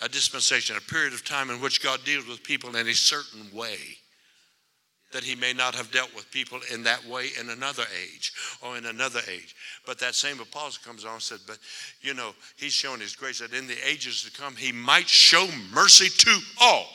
[0.00, 3.46] A dispensation, a period of time in which God deals with people in a certain
[3.52, 3.78] way
[5.12, 8.76] that he may not have dealt with people in that way in another age or
[8.76, 9.56] in another age.
[9.86, 11.58] But that same apostle comes on and said, But
[12.02, 15.48] you know, he's showing his grace that in the ages to come, he might show
[15.72, 16.88] mercy to all.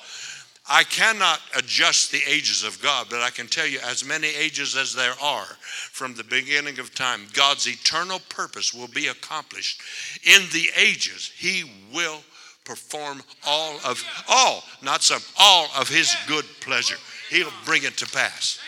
[0.69, 4.77] I cannot adjust the ages of God, but I can tell you, as many ages
[4.77, 5.57] as there are
[5.91, 9.81] from the beginning of time, God's eternal purpose will be accomplished.
[10.23, 12.21] In the ages, He will
[12.63, 16.97] perform all of, all, not some, all of His good pleasure.
[17.29, 18.59] He'll bring it to pass.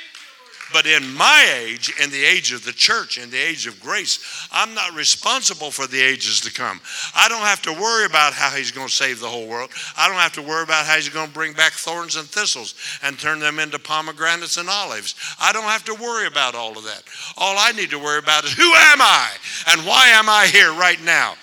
[0.74, 4.48] But in my age, in the age of the church, in the age of grace,
[4.52, 6.82] I'm not responsible for the ages to come.
[7.16, 9.70] I don't have to worry about how he's going to save the whole world.
[9.96, 12.74] I don't have to worry about how he's going to bring back thorns and thistles
[13.04, 15.16] and turn them into pomegranates and olives.
[15.40, 17.04] I don't have to worry about all of that.
[17.38, 19.30] All I need to worry about is who am I
[19.68, 21.36] and why am I here right now?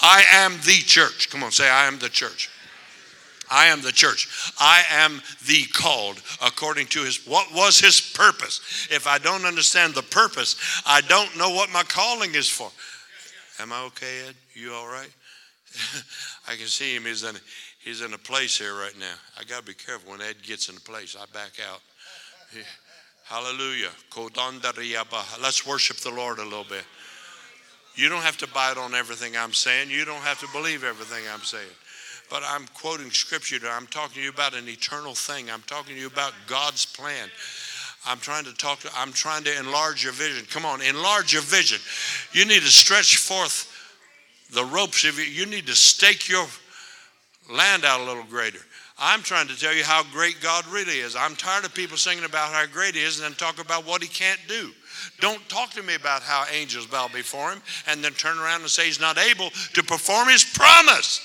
[0.00, 1.30] I am the church.
[1.30, 2.50] Come on, say, I am the church.
[3.52, 4.52] I am the church.
[4.58, 8.88] I am the called according to his what was his purpose.
[8.90, 12.70] If I don't understand the purpose, I don't know what my calling is for.
[13.60, 14.34] Am I okay, Ed?
[14.54, 15.10] You all right?
[16.48, 17.04] I can see him.
[17.04, 17.36] He's in,
[17.84, 19.14] he's in a place here right now.
[19.38, 21.14] I got to be careful when Ed gets in a place.
[21.14, 21.80] I back out.
[23.24, 23.90] Hallelujah.
[25.42, 26.84] Let's worship the Lord a little bit.
[27.94, 29.90] You don't have to bite on everything I'm saying.
[29.90, 31.68] You don't have to believe everything I'm saying
[32.32, 33.58] but I'm quoting scripture.
[33.70, 35.50] I'm talking to you about an eternal thing.
[35.50, 37.28] I'm talking to you about God's plan.
[38.06, 40.46] I'm trying to talk I'm trying to enlarge your vision.
[40.46, 41.78] Come on, enlarge your vision.
[42.32, 43.68] You need to stretch forth
[44.50, 45.04] the ropes.
[45.04, 46.46] You need to stake your
[47.52, 48.60] land out a little greater.
[48.98, 51.14] I'm trying to tell you how great God really is.
[51.14, 54.02] I'm tired of people singing about how great He is and then talk about what
[54.02, 54.70] He can't do.
[55.20, 58.70] Don't talk to me about how angels bow before Him and then turn around and
[58.70, 61.20] say He's not able to perform His promise.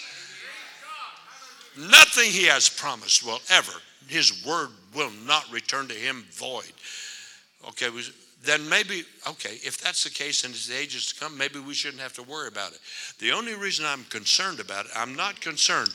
[1.78, 3.74] Nothing He has promised will ever,
[4.08, 6.72] His word will not return to Him void.
[7.70, 7.90] Okay,
[8.44, 12.02] then maybe, okay, if that's the case it's the ages to come, maybe we shouldn't
[12.02, 12.80] have to worry about it.
[13.20, 15.90] The only reason I'm concerned about it, I'm not concerned,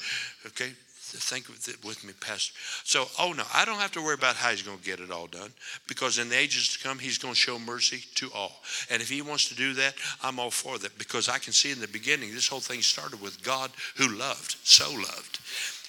[0.47, 0.73] okay,
[1.19, 2.53] think with me, Pastor.
[2.85, 5.11] So, oh no, I don't have to worry about how he's going to get it
[5.11, 5.51] all done
[5.87, 8.61] because in the ages to come, he's going to show mercy to all.
[8.91, 11.71] And if he wants to do that, I'm all for that because I can see
[11.71, 15.39] in the beginning, this whole thing started with God who loved, so loved.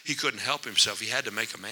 [0.06, 1.00] He couldn't help himself.
[1.00, 1.72] He had to make a man.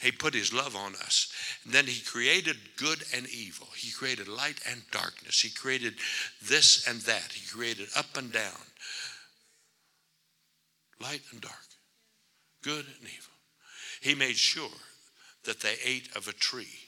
[0.00, 1.32] He put his love on us.
[1.64, 3.68] And then he created good and evil.
[3.76, 5.40] He created light and darkness.
[5.40, 5.94] He created
[6.42, 7.32] this and that.
[7.32, 8.58] He created up and down,
[11.00, 11.71] light and dark
[12.62, 13.32] good and evil.
[14.00, 14.70] He made sure
[15.44, 16.78] that they ate of a tree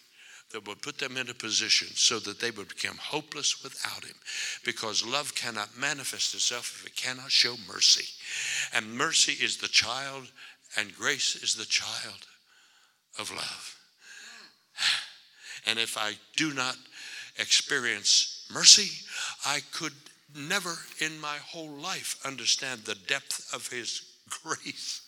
[0.52, 4.14] that would put them in a position so that they would become hopeless without him
[4.64, 8.06] because love cannot manifest itself if it cannot show mercy.
[8.72, 10.30] And mercy is the child,
[10.76, 12.26] and grace is the child
[13.18, 13.76] of love.
[15.66, 16.76] And if I do not
[17.38, 18.90] experience mercy,
[19.46, 19.94] I could
[20.36, 24.02] never in my whole life understand the depth of his
[24.42, 25.03] grace.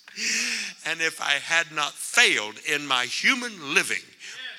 [0.87, 4.03] And if I had not failed in my human living,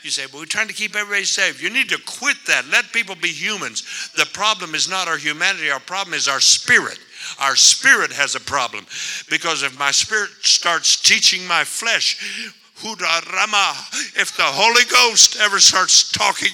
[0.03, 1.61] you say, well, we're trying to keep everybody safe.
[1.61, 2.65] You need to quit that.
[2.71, 4.11] Let people be humans.
[4.15, 6.99] The problem is not our humanity, our problem is our spirit.
[7.39, 8.85] Our spirit has a problem.
[9.29, 12.53] Because if my spirit starts teaching my flesh,
[12.83, 16.51] if the Holy Ghost ever starts talking,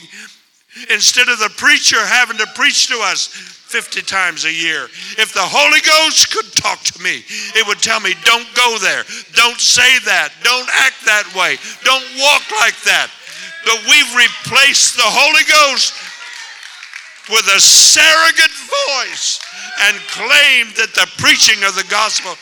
[0.89, 4.85] instead of the preacher having to preach to us, 50 times a year.
[5.17, 7.25] If the Holy Ghost could talk to me,
[7.57, 9.01] it would tell me, don't go there.
[9.33, 10.29] Don't say that.
[10.45, 11.57] Don't act that way.
[11.81, 13.09] Don't walk like that.
[13.65, 15.97] But we've replaced the Holy Ghost
[17.33, 18.53] with a surrogate
[18.93, 19.41] voice
[19.89, 22.37] and claimed that the preaching of the gospel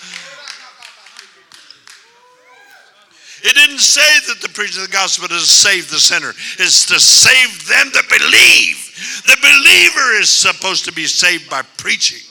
[3.44, 6.30] It didn't say that the preaching of the gospel is to save the sinner.
[6.60, 9.24] It's to save them that believe.
[9.26, 12.28] The believer is supposed to be saved by preaching.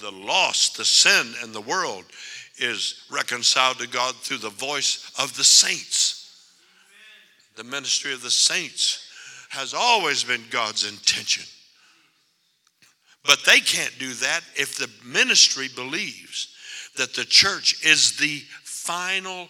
[0.00, 2.04] The lost, the sin, and the world
[2.58, 6.50] is reconciled to God through the voice of the saints.
[7.56, 9.08] The ministry of the saints
[9.50, 11.44] has always been God's intention.
[13.24, 16.55] But they can't do that if the ministry believes
[16.96, 19.48] that the church is the final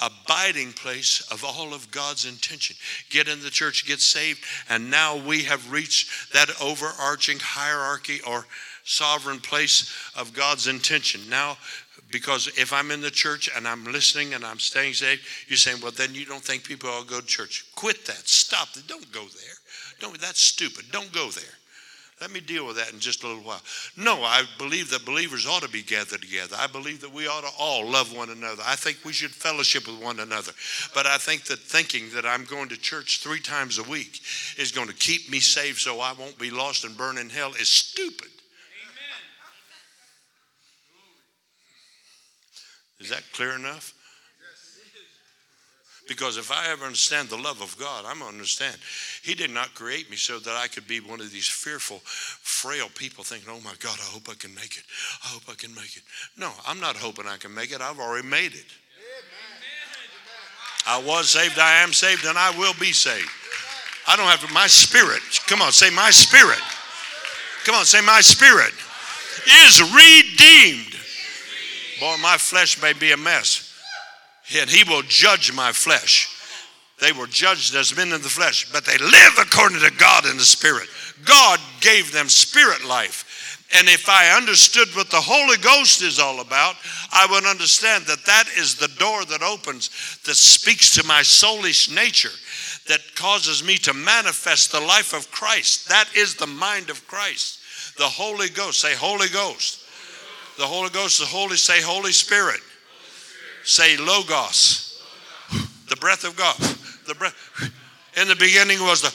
[0.00, 2.76] abiding place of all of God's intention.
[3.10, 8.46] Get in the church, get saved, and now we have reached that overarching hierarchy or
[8.84, 11.20] sovereign place of God's intention.
[11.28, 11.56] Now,
[12.10, 15.78] because if I'm in the church and I'm listening and I'm staying saved, you're saying,
[15.82, 17.66] well, then you don't think people all go to church.
[17.74, 18.26] Quit that.
[18.28, 18.86] Stop it.
[18.86, 19.54] Don't go there.
[20.00, 20.86] Don't, that's stupid.
[20.90, 21.57] Don't go there.
[22.20, 23.60] Let me deal with that in just a little while.
[23.96, 26.56] No, I believe that believers ought to be gathered together.
[26.58, 28.62] I believe that we ought to all love one another.
[28.66, 30.50] I think we should fellowship with one another.
[30.94, 34.20] But I think that thinking that I'm going to church three times a week
[34.56, 37.52] is going to keep me safe so I won't be lost and burn in hell
[37.54, 38.30] is stupid.
[38.82, 39.20] Amen.
[42.98, 43.94] Is that clear enough?
[46.08, 48.76] Because if I ever understand the love of God, I'm going to understand.
[49.22, 52.88] He did not create me so that I could be one of these fearful, frail
[52.94, 54.84] people thinking, oh my God, I hope I can make it.
[55.22, 56.02] I hope I can make it.
[56.36, 57.82] No, I'm not hoping I can make it.
[57.82, 58.66] I've already made it.
[60.86, 63.28] I was saved, I am saved, and I will be saved.
[64.06, 66.62] I don't have to, my spirit, come on, say my spirit.
[67.66, 68.72] Come on, say my spirit
[69.66, 70.94] is redeemed.
[72.00, 73.67] Boy, my flesh may be a mess
[74.56, 76.34] and he will judge my flesh.
[77.00, 80.36] They were judged as men in the flesh, but they live according to God in
[80.36, 80.88] the spirit.
[81.24, 83.24] God gave them spirit life.
[83.76, 86.74] And if I understood what the Holy Ghost is all about,
[87.12, 89.90] I would understand that that is the door that opens,
[90.24, 92.32] that speaks to my soulish nature,
[92.88, 95.88] that causes me to manifest the life of Christ.
[95.88, 97.58] That is the mind of Christ.
[97.98, 98.80] The Holy Ghost.
[98.80, 99.84] Say, Holy Ghost.
[100.56, 102.60] The Holy Ghost, the Holy, say, Holy Spirit.
[103.68, 105.02] Say logos.
[105.90, 106.56] The breath of God.
[107.06, 107.34] The breath.
[108.16, 109.10] In the beginning was the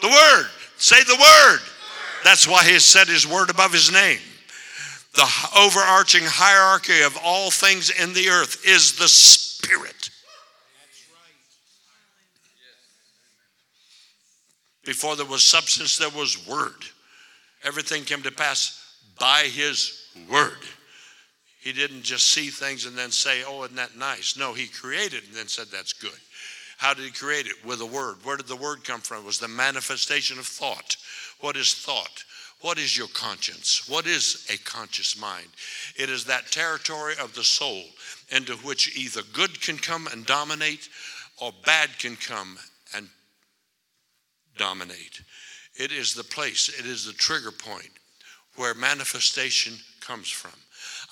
[0.00, 0.46] the word.
[0.78, 1.58] Say the word.
[2.24, 4.20] That's why he set his word above his name.
[5.16, 10.08] The overarching hierarchy of all things in the earth is the spirit.
[14.82, 16.86] Before there was substance, there was word.
[17.64, 20.56] Everything came to pass by his word.
[21.66, 24.36] He didn't just see things and then say, oh, isn't that nice?
[24.36, 26.20] No, he created and then said, that's good.
[26.76, 27.64] How did he create it?
[27.66, 28.18] With a word.
[28.22, 29.22] Where did the word come from?
[29.22, 30.96] It was the manifestation of thought.
[31.40, 32.22] What is thought?
[32.60, 33.88] What is your conscience?
[33.88, 35.48] What is a conscious mind?
[35.96, 37.82] It is that territory of the soul
[38.30, 40.88] into which either good can come and dominate
[41.42, 42.60] or bad can come
[42.94, 43.08] and
[44.56, 45.20] dominate.
[45.74, 47.90] It is the place, it is the trigger point
[48.54, 50.52] where manifestation comes from.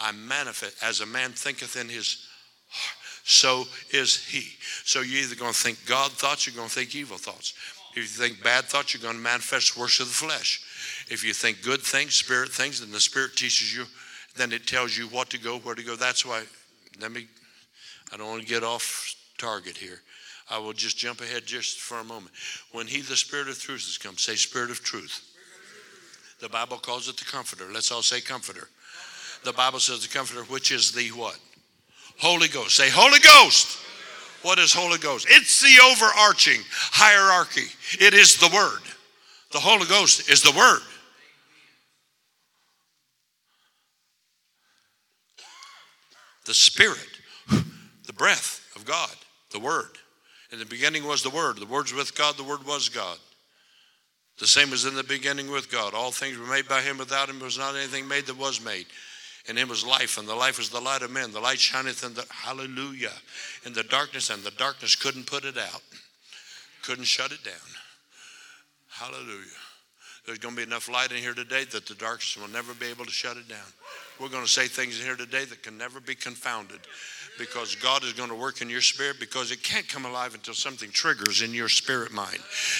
[0.00, 2.26] I manifest, as a man thinketh in his
[2.68, 4.44] heart, so is he.
[4.84, 7.54] So you're either going to think God thoughts, you're going to think evil thoughts.
[7.92, 11.06] If you think bad thoughts, you're going to manifest works of the flesh.
[11.08, 13.84] If you think good things, spirit things, then the spirit teaches you,
[14.36, 15.94] then it tells you what to go, where to go.
[15.94, 16.42] That's why,
[17.00, 17.28] let me,
[18.12, 20.00] I don't want to get off target here.
[20.50, 22.32] I will just jump ahead just for a moment.
[22.72, 25.22] When he, the spirit of truth, has come, say spirit of truth.
[26.40, 27.66] The Bible calls it the comforter.
[27.72, 28.68] Let's all say comforter.
[29.44, 31.38] The Bible says the comforter, which is the what?
[32.18, 32.76] Holy Ghost.
[32.76, 33.78] Say Holy Ghost.
[34.42, 35.26] What is Holy Ghost?
[35.30, 37.66] It's the overarching hierarchy.
[37.98, 38.80] It is the Word.
[39.52, 40.80] The Holy Ghost is the Word.
[46.44, 47.08] The Spirit,
[48.06, 49.14] the breath of God,
[49.50, 49.96] the Word.
[50.52, 51.56] In the beginning was the Word.
[51.56, 53.16] The Word's with God, the Word was God.
[54.38, 55.94] The same as in the beginning with God.
[55.94, 56.98] All things were made by Him.
[56.98, 58.86] Without Him was not anything made that was made.
[59.46, 61.32] In Him was life, and the life was the light of men.
[61.32, 63.12] The light shineth in the, hallelujah,
[63.66, 65.82] in the darkness, and the darkness couldn't put it out,
[66.82, 67.54] couldn't shut it down.
[68.88, 69.60] Hallelujah.
[70.24, 72.86] There's going to be enough light in here today that the darkness will never be
[72.86, 73.66] able to shut it down.
[74.18, 76.80] We're going to say things in here today that can never be confounded
[77.38, 80.54] because God is going to work in your spirit because it can't come alive until
[80.54, 82.38] something triggers in your spirit mind.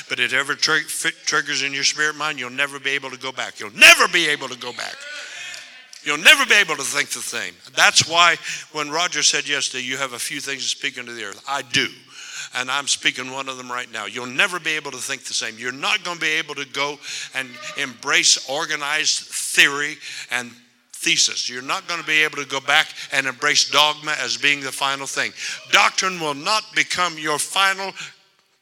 [0.09, 0.85] But if it ever tri-
[1.27, 3.61] triggers in your spirit mind, you'll never be able to go back.
[3.61, 4.95] You'll never be able to go back.
[6.05, 7.55] You'll never be able to think the same.
[7.75, 8.37] That's why
[8.73, 11.43] when Roger said yesterday, you have a few things to speak into the earth.
[11.49, 11.89] I do.
[12.55, 14.07] And I'm speaking one of them right now.
[14.07, 15.57] You'll never be able to think the same.
[15.59, 16.99] You're not going to be able to go
[17.35, 17.49] and
[17.79, 19.97] embrace organized theory
[20.31, 20.51] and
[20.93, 21.49] thesis.
[21.51, 24.73] You're not going to be able to go back and embrace dogma as being the
[24.73, 25.33] final thing.
[25.73, 27.93] Doctrine will not become your final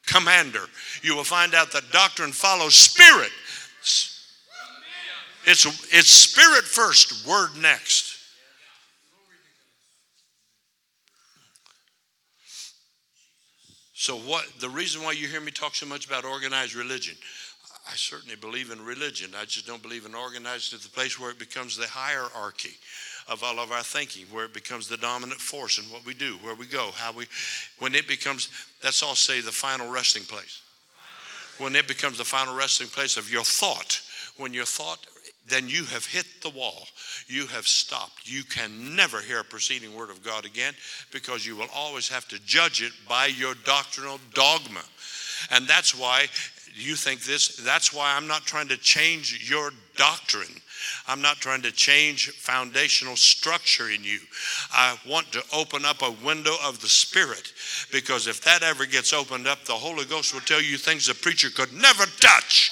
[0.05, 0.65] commander.
[1.01, 3.31] You will find out that doctrine follows spirit.
[5.45, 8.13] It's, it's spirit first, word next.
[13.93, 17.15] So what the reason why you hear me talk so much about organized religion,
[17.89, 19.31] I certainly believe in religion.
[19.33, 22.75] I just don't believe in organized to the place where it becomes the hierarchy
[23.29, 26.37] of all of our thinking, where it becomes the dominant force in what we do,
[26.41, 27.27] where we go, how we
[27.79, 28.49] when it becomes
[28.81, 30.61] that's all say the final resting place.
[31.57, 34.01] When it becomes the final resting place of your thought,
[34.37, 35.05] when your thought
[35.47, 36.87] then you have hit the wall.
[37.27, 38.29] You have stopped.
[38.29, 40.73] You can never hear a preceding word of God again
[41.11, 44.83] because you will always have to judge it by your doctrinal dogma.
[45.51, 46.27] And that's why
[46.75, 50.61] you think this, that's why I'm not trying to change your doctrine.
[51.07, 54.19] I'm not trying to change foundational structure in you.
[54.71, 57.53] I want to open up a window of the Spirit
[57.91, 61.13] because if that ever gets opened up, the Holy Ghost will tell you things the
[61.13, 62.71] preacher could never touch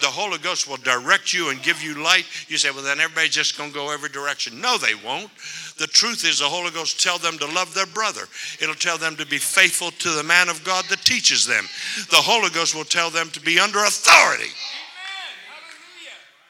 [0.00, 2.24] the Holy Ghost will direct you and give you light.
[2.48, 4.60] You say, well, then everybody's just going to go every direction.
[4.60, 5.30] No, they won't.
[5.78, 8.22] The truth is, the Holy Ghost tell them to love their brother.
[8.60, 11.64] It'll tell them to be faithful to the man of God that teaches them.
[12.10, 14.50] The Holy Ghost will tell them to be under authority.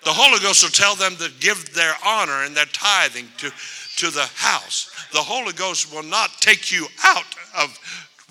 [0.04, 3.50] The Holy Ghost will tell them to give their honor and their tithing to,
[3.96, 4.90] to the house.
[5.12, 7.26] The Holy Ghost will not take you out
[7.58, 7.78] of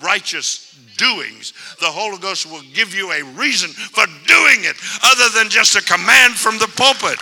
[0.02, 5.48] righteous doings, the Holy Ghost will give you a reason for doing it other than
[5.48, 7.18] just a command from the pulpit.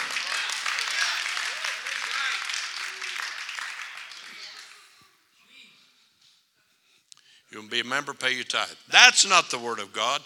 [7.52, 8.68] You will be a member, pay your tithe.
[8.90, 10.20] That's not the Word of God.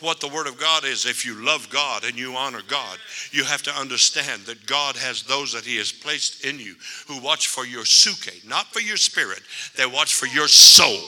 [0.00, 2.98] What the Word of God is, if you love God and you honor God,
[3.30, 6.74] you have to understand that God has those that He has placed in you
[7.06, 9.40] who watch for your psuche, not for your spirit,
[9.78, 11.00] they watch for your soul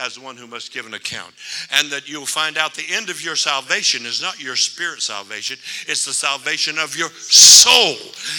[0.00, 1.34] as one who must give an account.
[1.72, 5.58] And that you'll find out the end of your salvation is not your spirit salvation,
[5.86, 7.96] it's the salvation of your soul.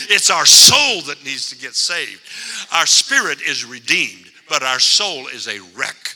[0.09, 2.21] It's our soul that needs to get saved.
[2.73, 6.15] Our spirit is redeemed, but our soul is a wreck.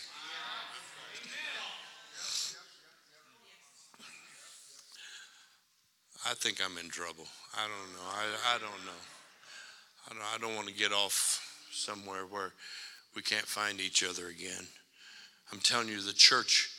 [6.28, 7.28] I think I'm in trouble.
[7.56, 8.10] I don't know.
[8.10, 9.02] I, I don't know.
[10.10, 12.52] I don't, I don't want to get off somewhere where
[13.16, 14.68] we can't find each other again.
[15.52, 16.70] I'm telling you, the church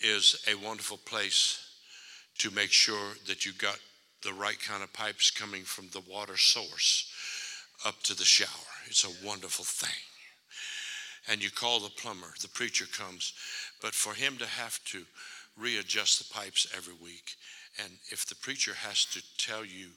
[0.00, 1.58] is a wonderful place
[2.38, 3.78] to make sure that you got
[4.22, 7.10] the right kind of pipes coming from the water source.
[7.84, 8.48] up to the shower.
[8.86, 9.90] It's a wonderful thing.
[11.28, 13.32] And you call the plumber, the preacher comes,
[13.80, 15.04] but for him to have to
[15.56, 17.36] readjust the pipes every week,
[17.82, 19.88] and if the preacher has to tell you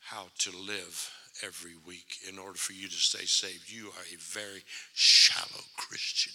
[0.00, 1.10] how to live
[1.44, 4.62] every week in order for you to stay saved, you are a very
[4.94, 6.32] shallow Christian.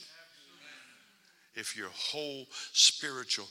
[1.56, 3.48] If your whole spiritual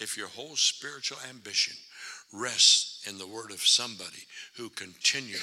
[0.00, 1.76] if your whole spiritual ambition
[2.32, 4.24] rests in the word of somebody
[4.56, 5.38] who continually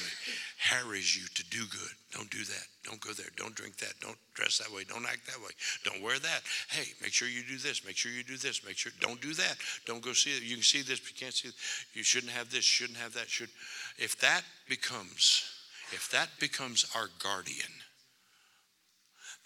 [0.58, 1.91] harries you to do good.
[2.14, 2.66] Don't do that.
[2.84, 3.28] Don't go there.
[3.36, 3.93] Don't drink that.
[4.01, 4.84] Don't dress that way.
[4.88, 5.51] Don't act that way.
[5.84, 6.41] Don't wear that.
[6.70, 7.86] Hey, make sure you do this.
[7.86, 8.66] Make sure you do this.
[8.66, 9.58] Make sure don't do that.
[9.86, 10.43] Don't go see it.
[10.43, 11.55] You can see this, but you can't see it.
[11.93, 12.64] You shouldn't have this.
[12.64, 13.30] Shouldn't have that.
[13.30, 13.49] Should
[13.97, 15.43] if that becomes
[15.91, 17.72] if that becomes our guardian,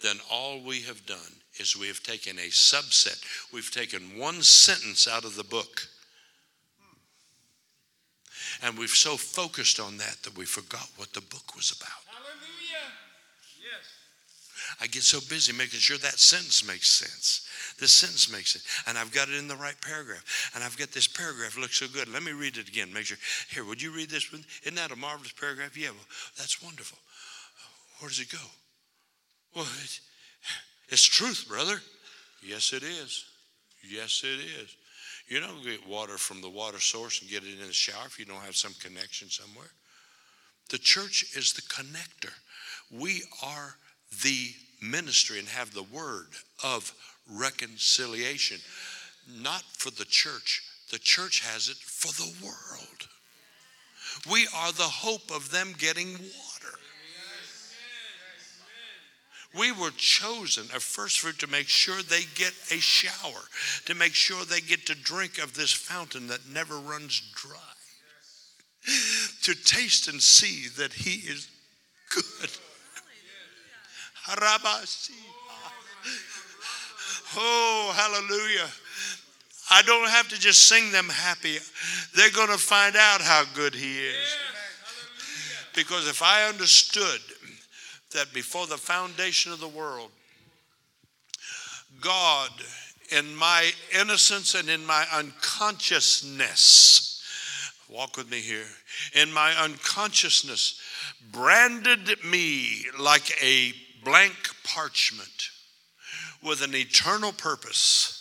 [0.02, 1.18] then all we have done
[1.58, 3.22] is we have taken a subset.
[3.52, 5.88] We've taken one sentence out of the book
[8.62, 12.02] and we've so focused on that that we forgot what the book was about.
[12.06, 12.92] Hallelujah.
[13.58, 13.84] Yes.
[14.80, 17.48] I get so busy making sure that sentence makes sense.
[17.80, 18.62] This sentence makes it.
[18.86, 20.52] And I've got it in the right paragraph.
[20.54, 22.08] And I've got this paragraph looks so good.
[22.08, 22.92] Let me read it again.
[22.92, 23.18] Make sure.
[23.50, 24.44] Here, would you read this one?
[24.62, 25.76] Isn't that a marvelous paragraph?
[25.76, 26.98] Yeah, well, that's wonderful.
[27.98, 28.38] Where does it go?
[29.54, 30.00] Well, it's,
[30.88, 31.80] it's truth, brother.
[32.42, 33.24] Yes, it is.
[33.88, 34.76] Yes, it is.
[35.28, 38.18] You don't get water from the water source and get it in the shower if
[38.18, 39.70] you don't have some connection somewhere.
[40.70, 42.32] The church is the connector.
[42.90, 43.76] We are
[44.22, 44.50] the
[44.82, 46.28] ministry and have the word
[46.64, 46.92] of
[47.30, 48.58] reconciliation,
[49.40, 50.62] not for the church.
[50.90, 53.08] The church has it for the world.
[54.30, 56.51] We are the hope of them getting water.
[59.58, 63.40] We were chosen, a first fruit, to make sure they get a shower,
[63.84, 67.58] to make sure they get to drink of this fountain that never runs dry,
[69.42, 71.48] to taste and see that He is
[72.08, 72.50] good.
[77.36, 78.68] Oh, hallelujah.
[79.70, 81.58] I don't have to just sing them happy.
[82.14, 84.36] They're going to find out how good He is.
[85.74, 87.20] Because if I understood
[88.12, 90.10] that before the foundation of the world,
[92.00, 92.50] God,
[93.10, 97.22] in my innocence and in my unconsciousness,
[97.88, 98.66] walk with me here,
[99.14, 100.80] in my unconsciousness,
[101.30, 103.72] branded me like a
[104.04, 105.50] blank parchment
[106.42, 108.18] with an eternal purpose.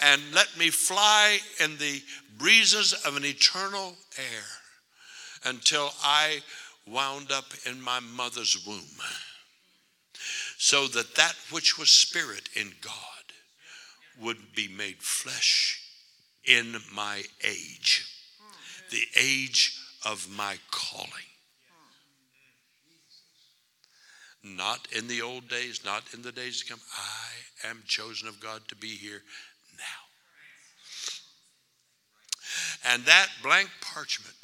[0.00, 2.02] And let me fly in the
[2.38, 4.44] breezes of an eternal air
[5.44, 6.42] until I
[6.86, 9.00] wound up in my mother's womb.
[10.58, 12.92] So that that which was spirit in God
[14.20, 15.80] would be made flesh
[16.44, 18.06] in my age,
[18.90, 21.10] the age of my calling.
[24.42, 26.80] Not in the old days, not in the days to come.
[26.94, 29.22] I am chosen of God to be here
[29.78, 30.04] now.
[32.92, 34.36] And that blank parchment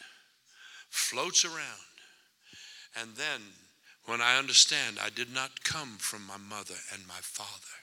[0.89, 1.90] floats around
[2.97, 3.41] and then,
[4.07, 7.77] when I understand I did not come from my mother and my father,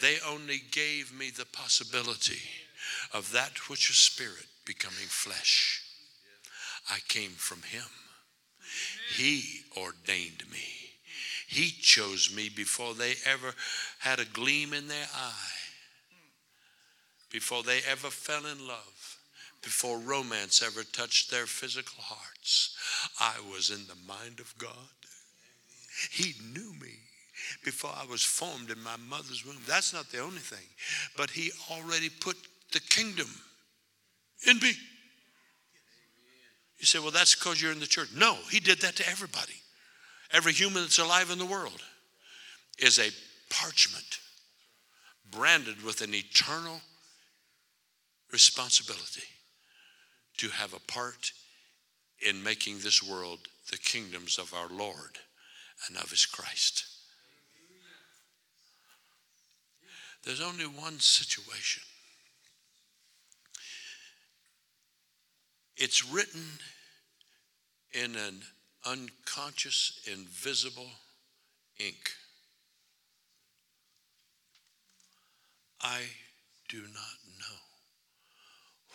[0.00, 2.40] they only gave me the possibility
[3.12, 5.82] of that which is spirit becoming flesh.
[6.90, 7.88] I came from him.
[9.16, 10.64] He ordained me.
[11.48, 13.54] He chose me before they ever
[14.00, 15.56] had a gleam in their eye,
[17.30, 19.15] before they ever fell in love
[19.66, 22.76] before romance ever touched their physical hearts.
[23.18, 24.70] I was in the mind of God.
[26.12, 26.92] He knew me
[27.64, 29.56] before I was formed in my mother's womb.
[29.66, 30.64] That's not the only thing,
[31.16, 32.36] but He already put
[32.72, 33.26] the kingdom
[34.46, 34.72] in me.
[36.78, 38.10] You say, well, that's because you're in the church.
[38.14, 39.60] No, He did that to everybody.
[40.32, 41.82] Every human that's alive in the world
[42.78, 43.10] is a
[43.50, 44.20] parchment
[45.32, 46.80] branded with an eternal
[48.30, 49.24] responsibility
[50.38, 51.32] to have a part
[52.20, 53.38] in making this world
[53.70, 55.18] the kingdoms of our Lord
[55.88, 56.84] and of his Christ.
[60.24, 61.82] There's only one situation.
[65.76, 66.42] It's written
[67.92, 68.40] in an
[68.84, 70.90] unconscious, invisible
[71.78, 72.10] ink.
[75.80, 76.00] I
[76.68, 77.56] do not know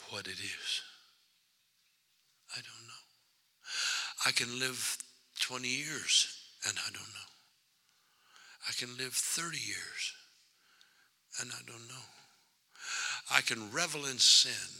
[0.09, 0.81] what it is.
[2.51, 3.01] I don't know.
[4.25, 4.97] I can live
[5.39, 6.35] 20 years
[6.67, 7.31] and I don't know.
[8.69, 10.13] I can live 30 years
[11.39, 12.05] and I don't know.
[13.33, 14.75] I can revel in sin.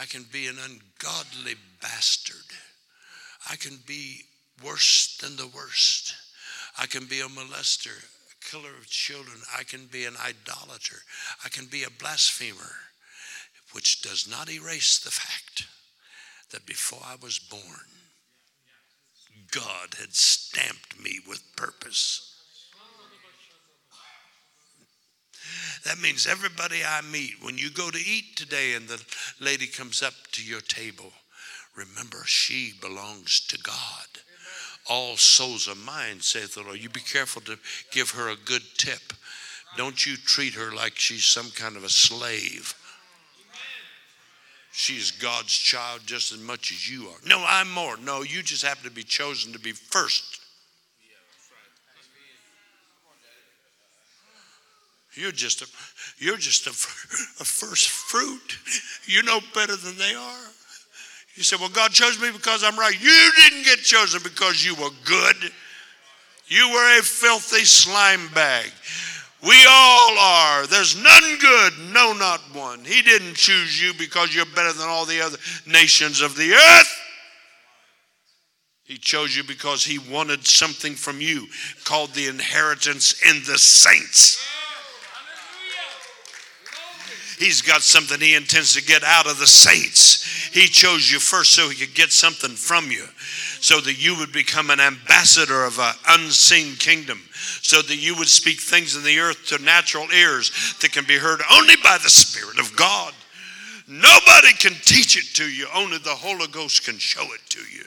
[0.00, 2.50] I can be an ungodly bastard.
[3.50, 4.22] I can be
[4.64, 6.14] worse than the worst.
[6.78, 9.38] I can be a molester, a killer of children.
[9.56, 10.98] I can be an idolater.
[11.44, 12.74] I can be a blasphemer,
[13.72, 15.66] which does not erase the fact
[16.50, 17.95] that before I was born,
[19.56, 22.34] God had stamped me with purpose.
[25.86, 29.02] That means everybody I meet, when you go to eat today and the
[29.40, 31.12] lady comes up to your table,
[31.74, 33.72] remember she belongs to God.
[34.90, 36.78] All souls are mine, saith the Lord.
[36.78, 37.58] You be careful to
[37.92, 39.14] give her a good tip.
[39.76, 42.74] Don't you treat her like she's some kind of a slave.
[44.78, 47.16] She's God's child just as much as you are.
[47.26, 47.96] No, I'm more.
[47.96, 50.38] No, you just happen to be chosen to be first.
[55.14, 55.66] You're just a,
[56.18, 56.72] you're just a,
[57.40, 58.58] a first fruit.
[59.06, 60.44] You know better than they are.
[61.36, 63.00] You say, well, God chose me because I'm right.
[63.00, 65.36] You didn't get chosen because you were good.
[66.48, 68.70] You were a filthy slime bag.
[69.46, 70.66] We all are.
[70.66, 72.84] There's none good, no, not one.
[72.84, 77.02] He didn't choose you because you're better than all the other nations of the earth.
[78.82, 81.46] He chose you because he wanted something from you
[81.84, 84.44] called the inheritance in the saints.
[87.38, 90.24] He's got something he intends to get out of the saints.
[90.52, 93.04] He chose you first so he could get something from you,
[93.60, 97.20] so that you would become an ambassador of an unseen kingdom,
[97.62, 101.18] so that you would speak things in the earth to natural ears that can be
[101.18, 103.12] heard only by the Spirit of God.
[103.86, 107.84] Nobody can teach it to you, only the Holy Ghost can show it to you.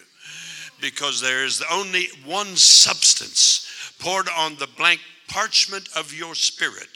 [0.79, 3.65] Because there is only one substance
[3.99, 6.87] poured on the blank parchment of your spirit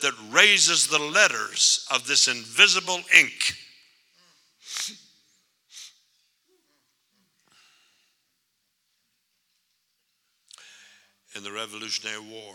[0.00, 3.54] that raises the letters of this invisible ink.
[11.36, 12.54] In the Revolutionary War,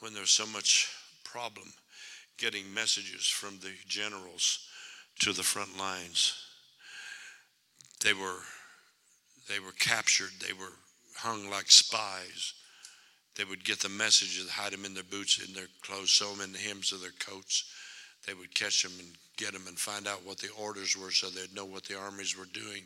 [0.00, 0.88] when there's so much
[1.24, 1.72] problem
[2.38, 4.66] getting messages from the generals
[5.20, 6.34] to the front lines,
[8.04, 8.40] they were
[9.48, 10.72] they were captured, they were
[11.16, 12.54] hung like spies
[13.38, 16.40] they would get the messages, hide them in their boots, in their clothes, sew them
[16.40, 17.70] in the hems of their coats.
[18.26, 21.30] They would catch them and get them and find out what the orders were so
[21.30, 22.82] they'd know what the armies were doing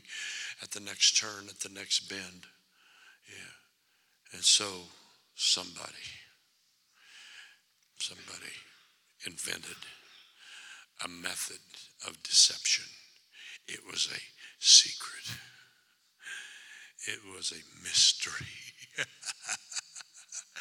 [0.63, 2.45] at the next turn, at the next bend.
[3.27, 4.35] Yeah.
[4.35, 4.67] And so
[5.35, 5.89] somebody,
[7.97, 8.53] somebody
[9.27, 9.77] invented
[11.03, 11.61] a method
[12.07, 12.85] of deception.
[13.69, 14.21] It was a
[14.59, 15.39] secret.
[17.09, 18.47] It was a mystery.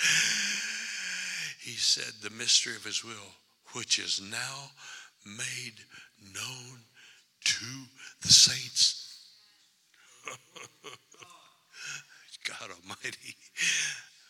[1.62, 3.36] he said, the mystery of his will,
[3.74, 4.72] which is now
[5.26, 5.86] made
[6.34, 6.80] known
[7.44, 7.66] to
[8.22, 9.28] the saints.
[12.46, 13.36] God Almighty.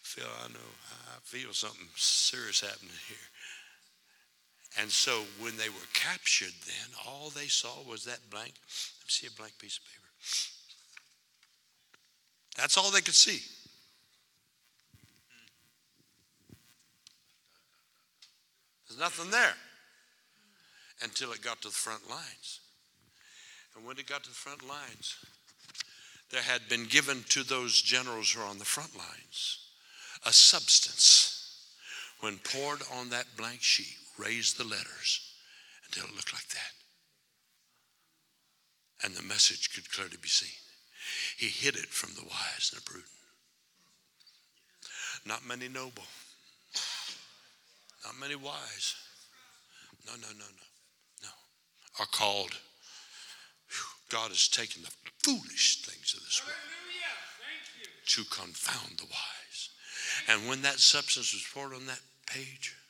[0.04, 0.60] Phil, I know,
[1.08, 3.18] I feel something serious happening here.
[4.80, 8.54] And so when they were captured, then all they saw was that blank.
[8.54, 10.08] Let me see a blank piece of paper.
[12.58, 13.42] That's all they could see.
[18.92, 19.54] There's nothing there.
[21.02, 22.60] Until it got to the front lines.
[23.76, 25.16] And when it got to the front lines,
[26.30, 29.60] there had been given to those generals who are on the front lines
[30.26, 31.38] a substance.
[32.20, 35.34] When poured on that blank sheet raised the letters
[35.86, 36.74] until it looked like that.
[39.04, 40.50] And the message could clearly be seen.
[41.38, 43.10] He hid it from the wise and the prudent.
[45.26, 46.04] Not many noble
[48.06, 48.96] not many wise.
[50.06, 50.66] No, no, no, no,
[51.24, 51.30] no.
[52.00, 52.52] Are called.
[54.10, 54.92] God has taken the
[55.24, 56.58] foolish things of this world
[58.08, 59.70] to confound the wise.
[60.28, 62.76] And when that substance was poured on that page,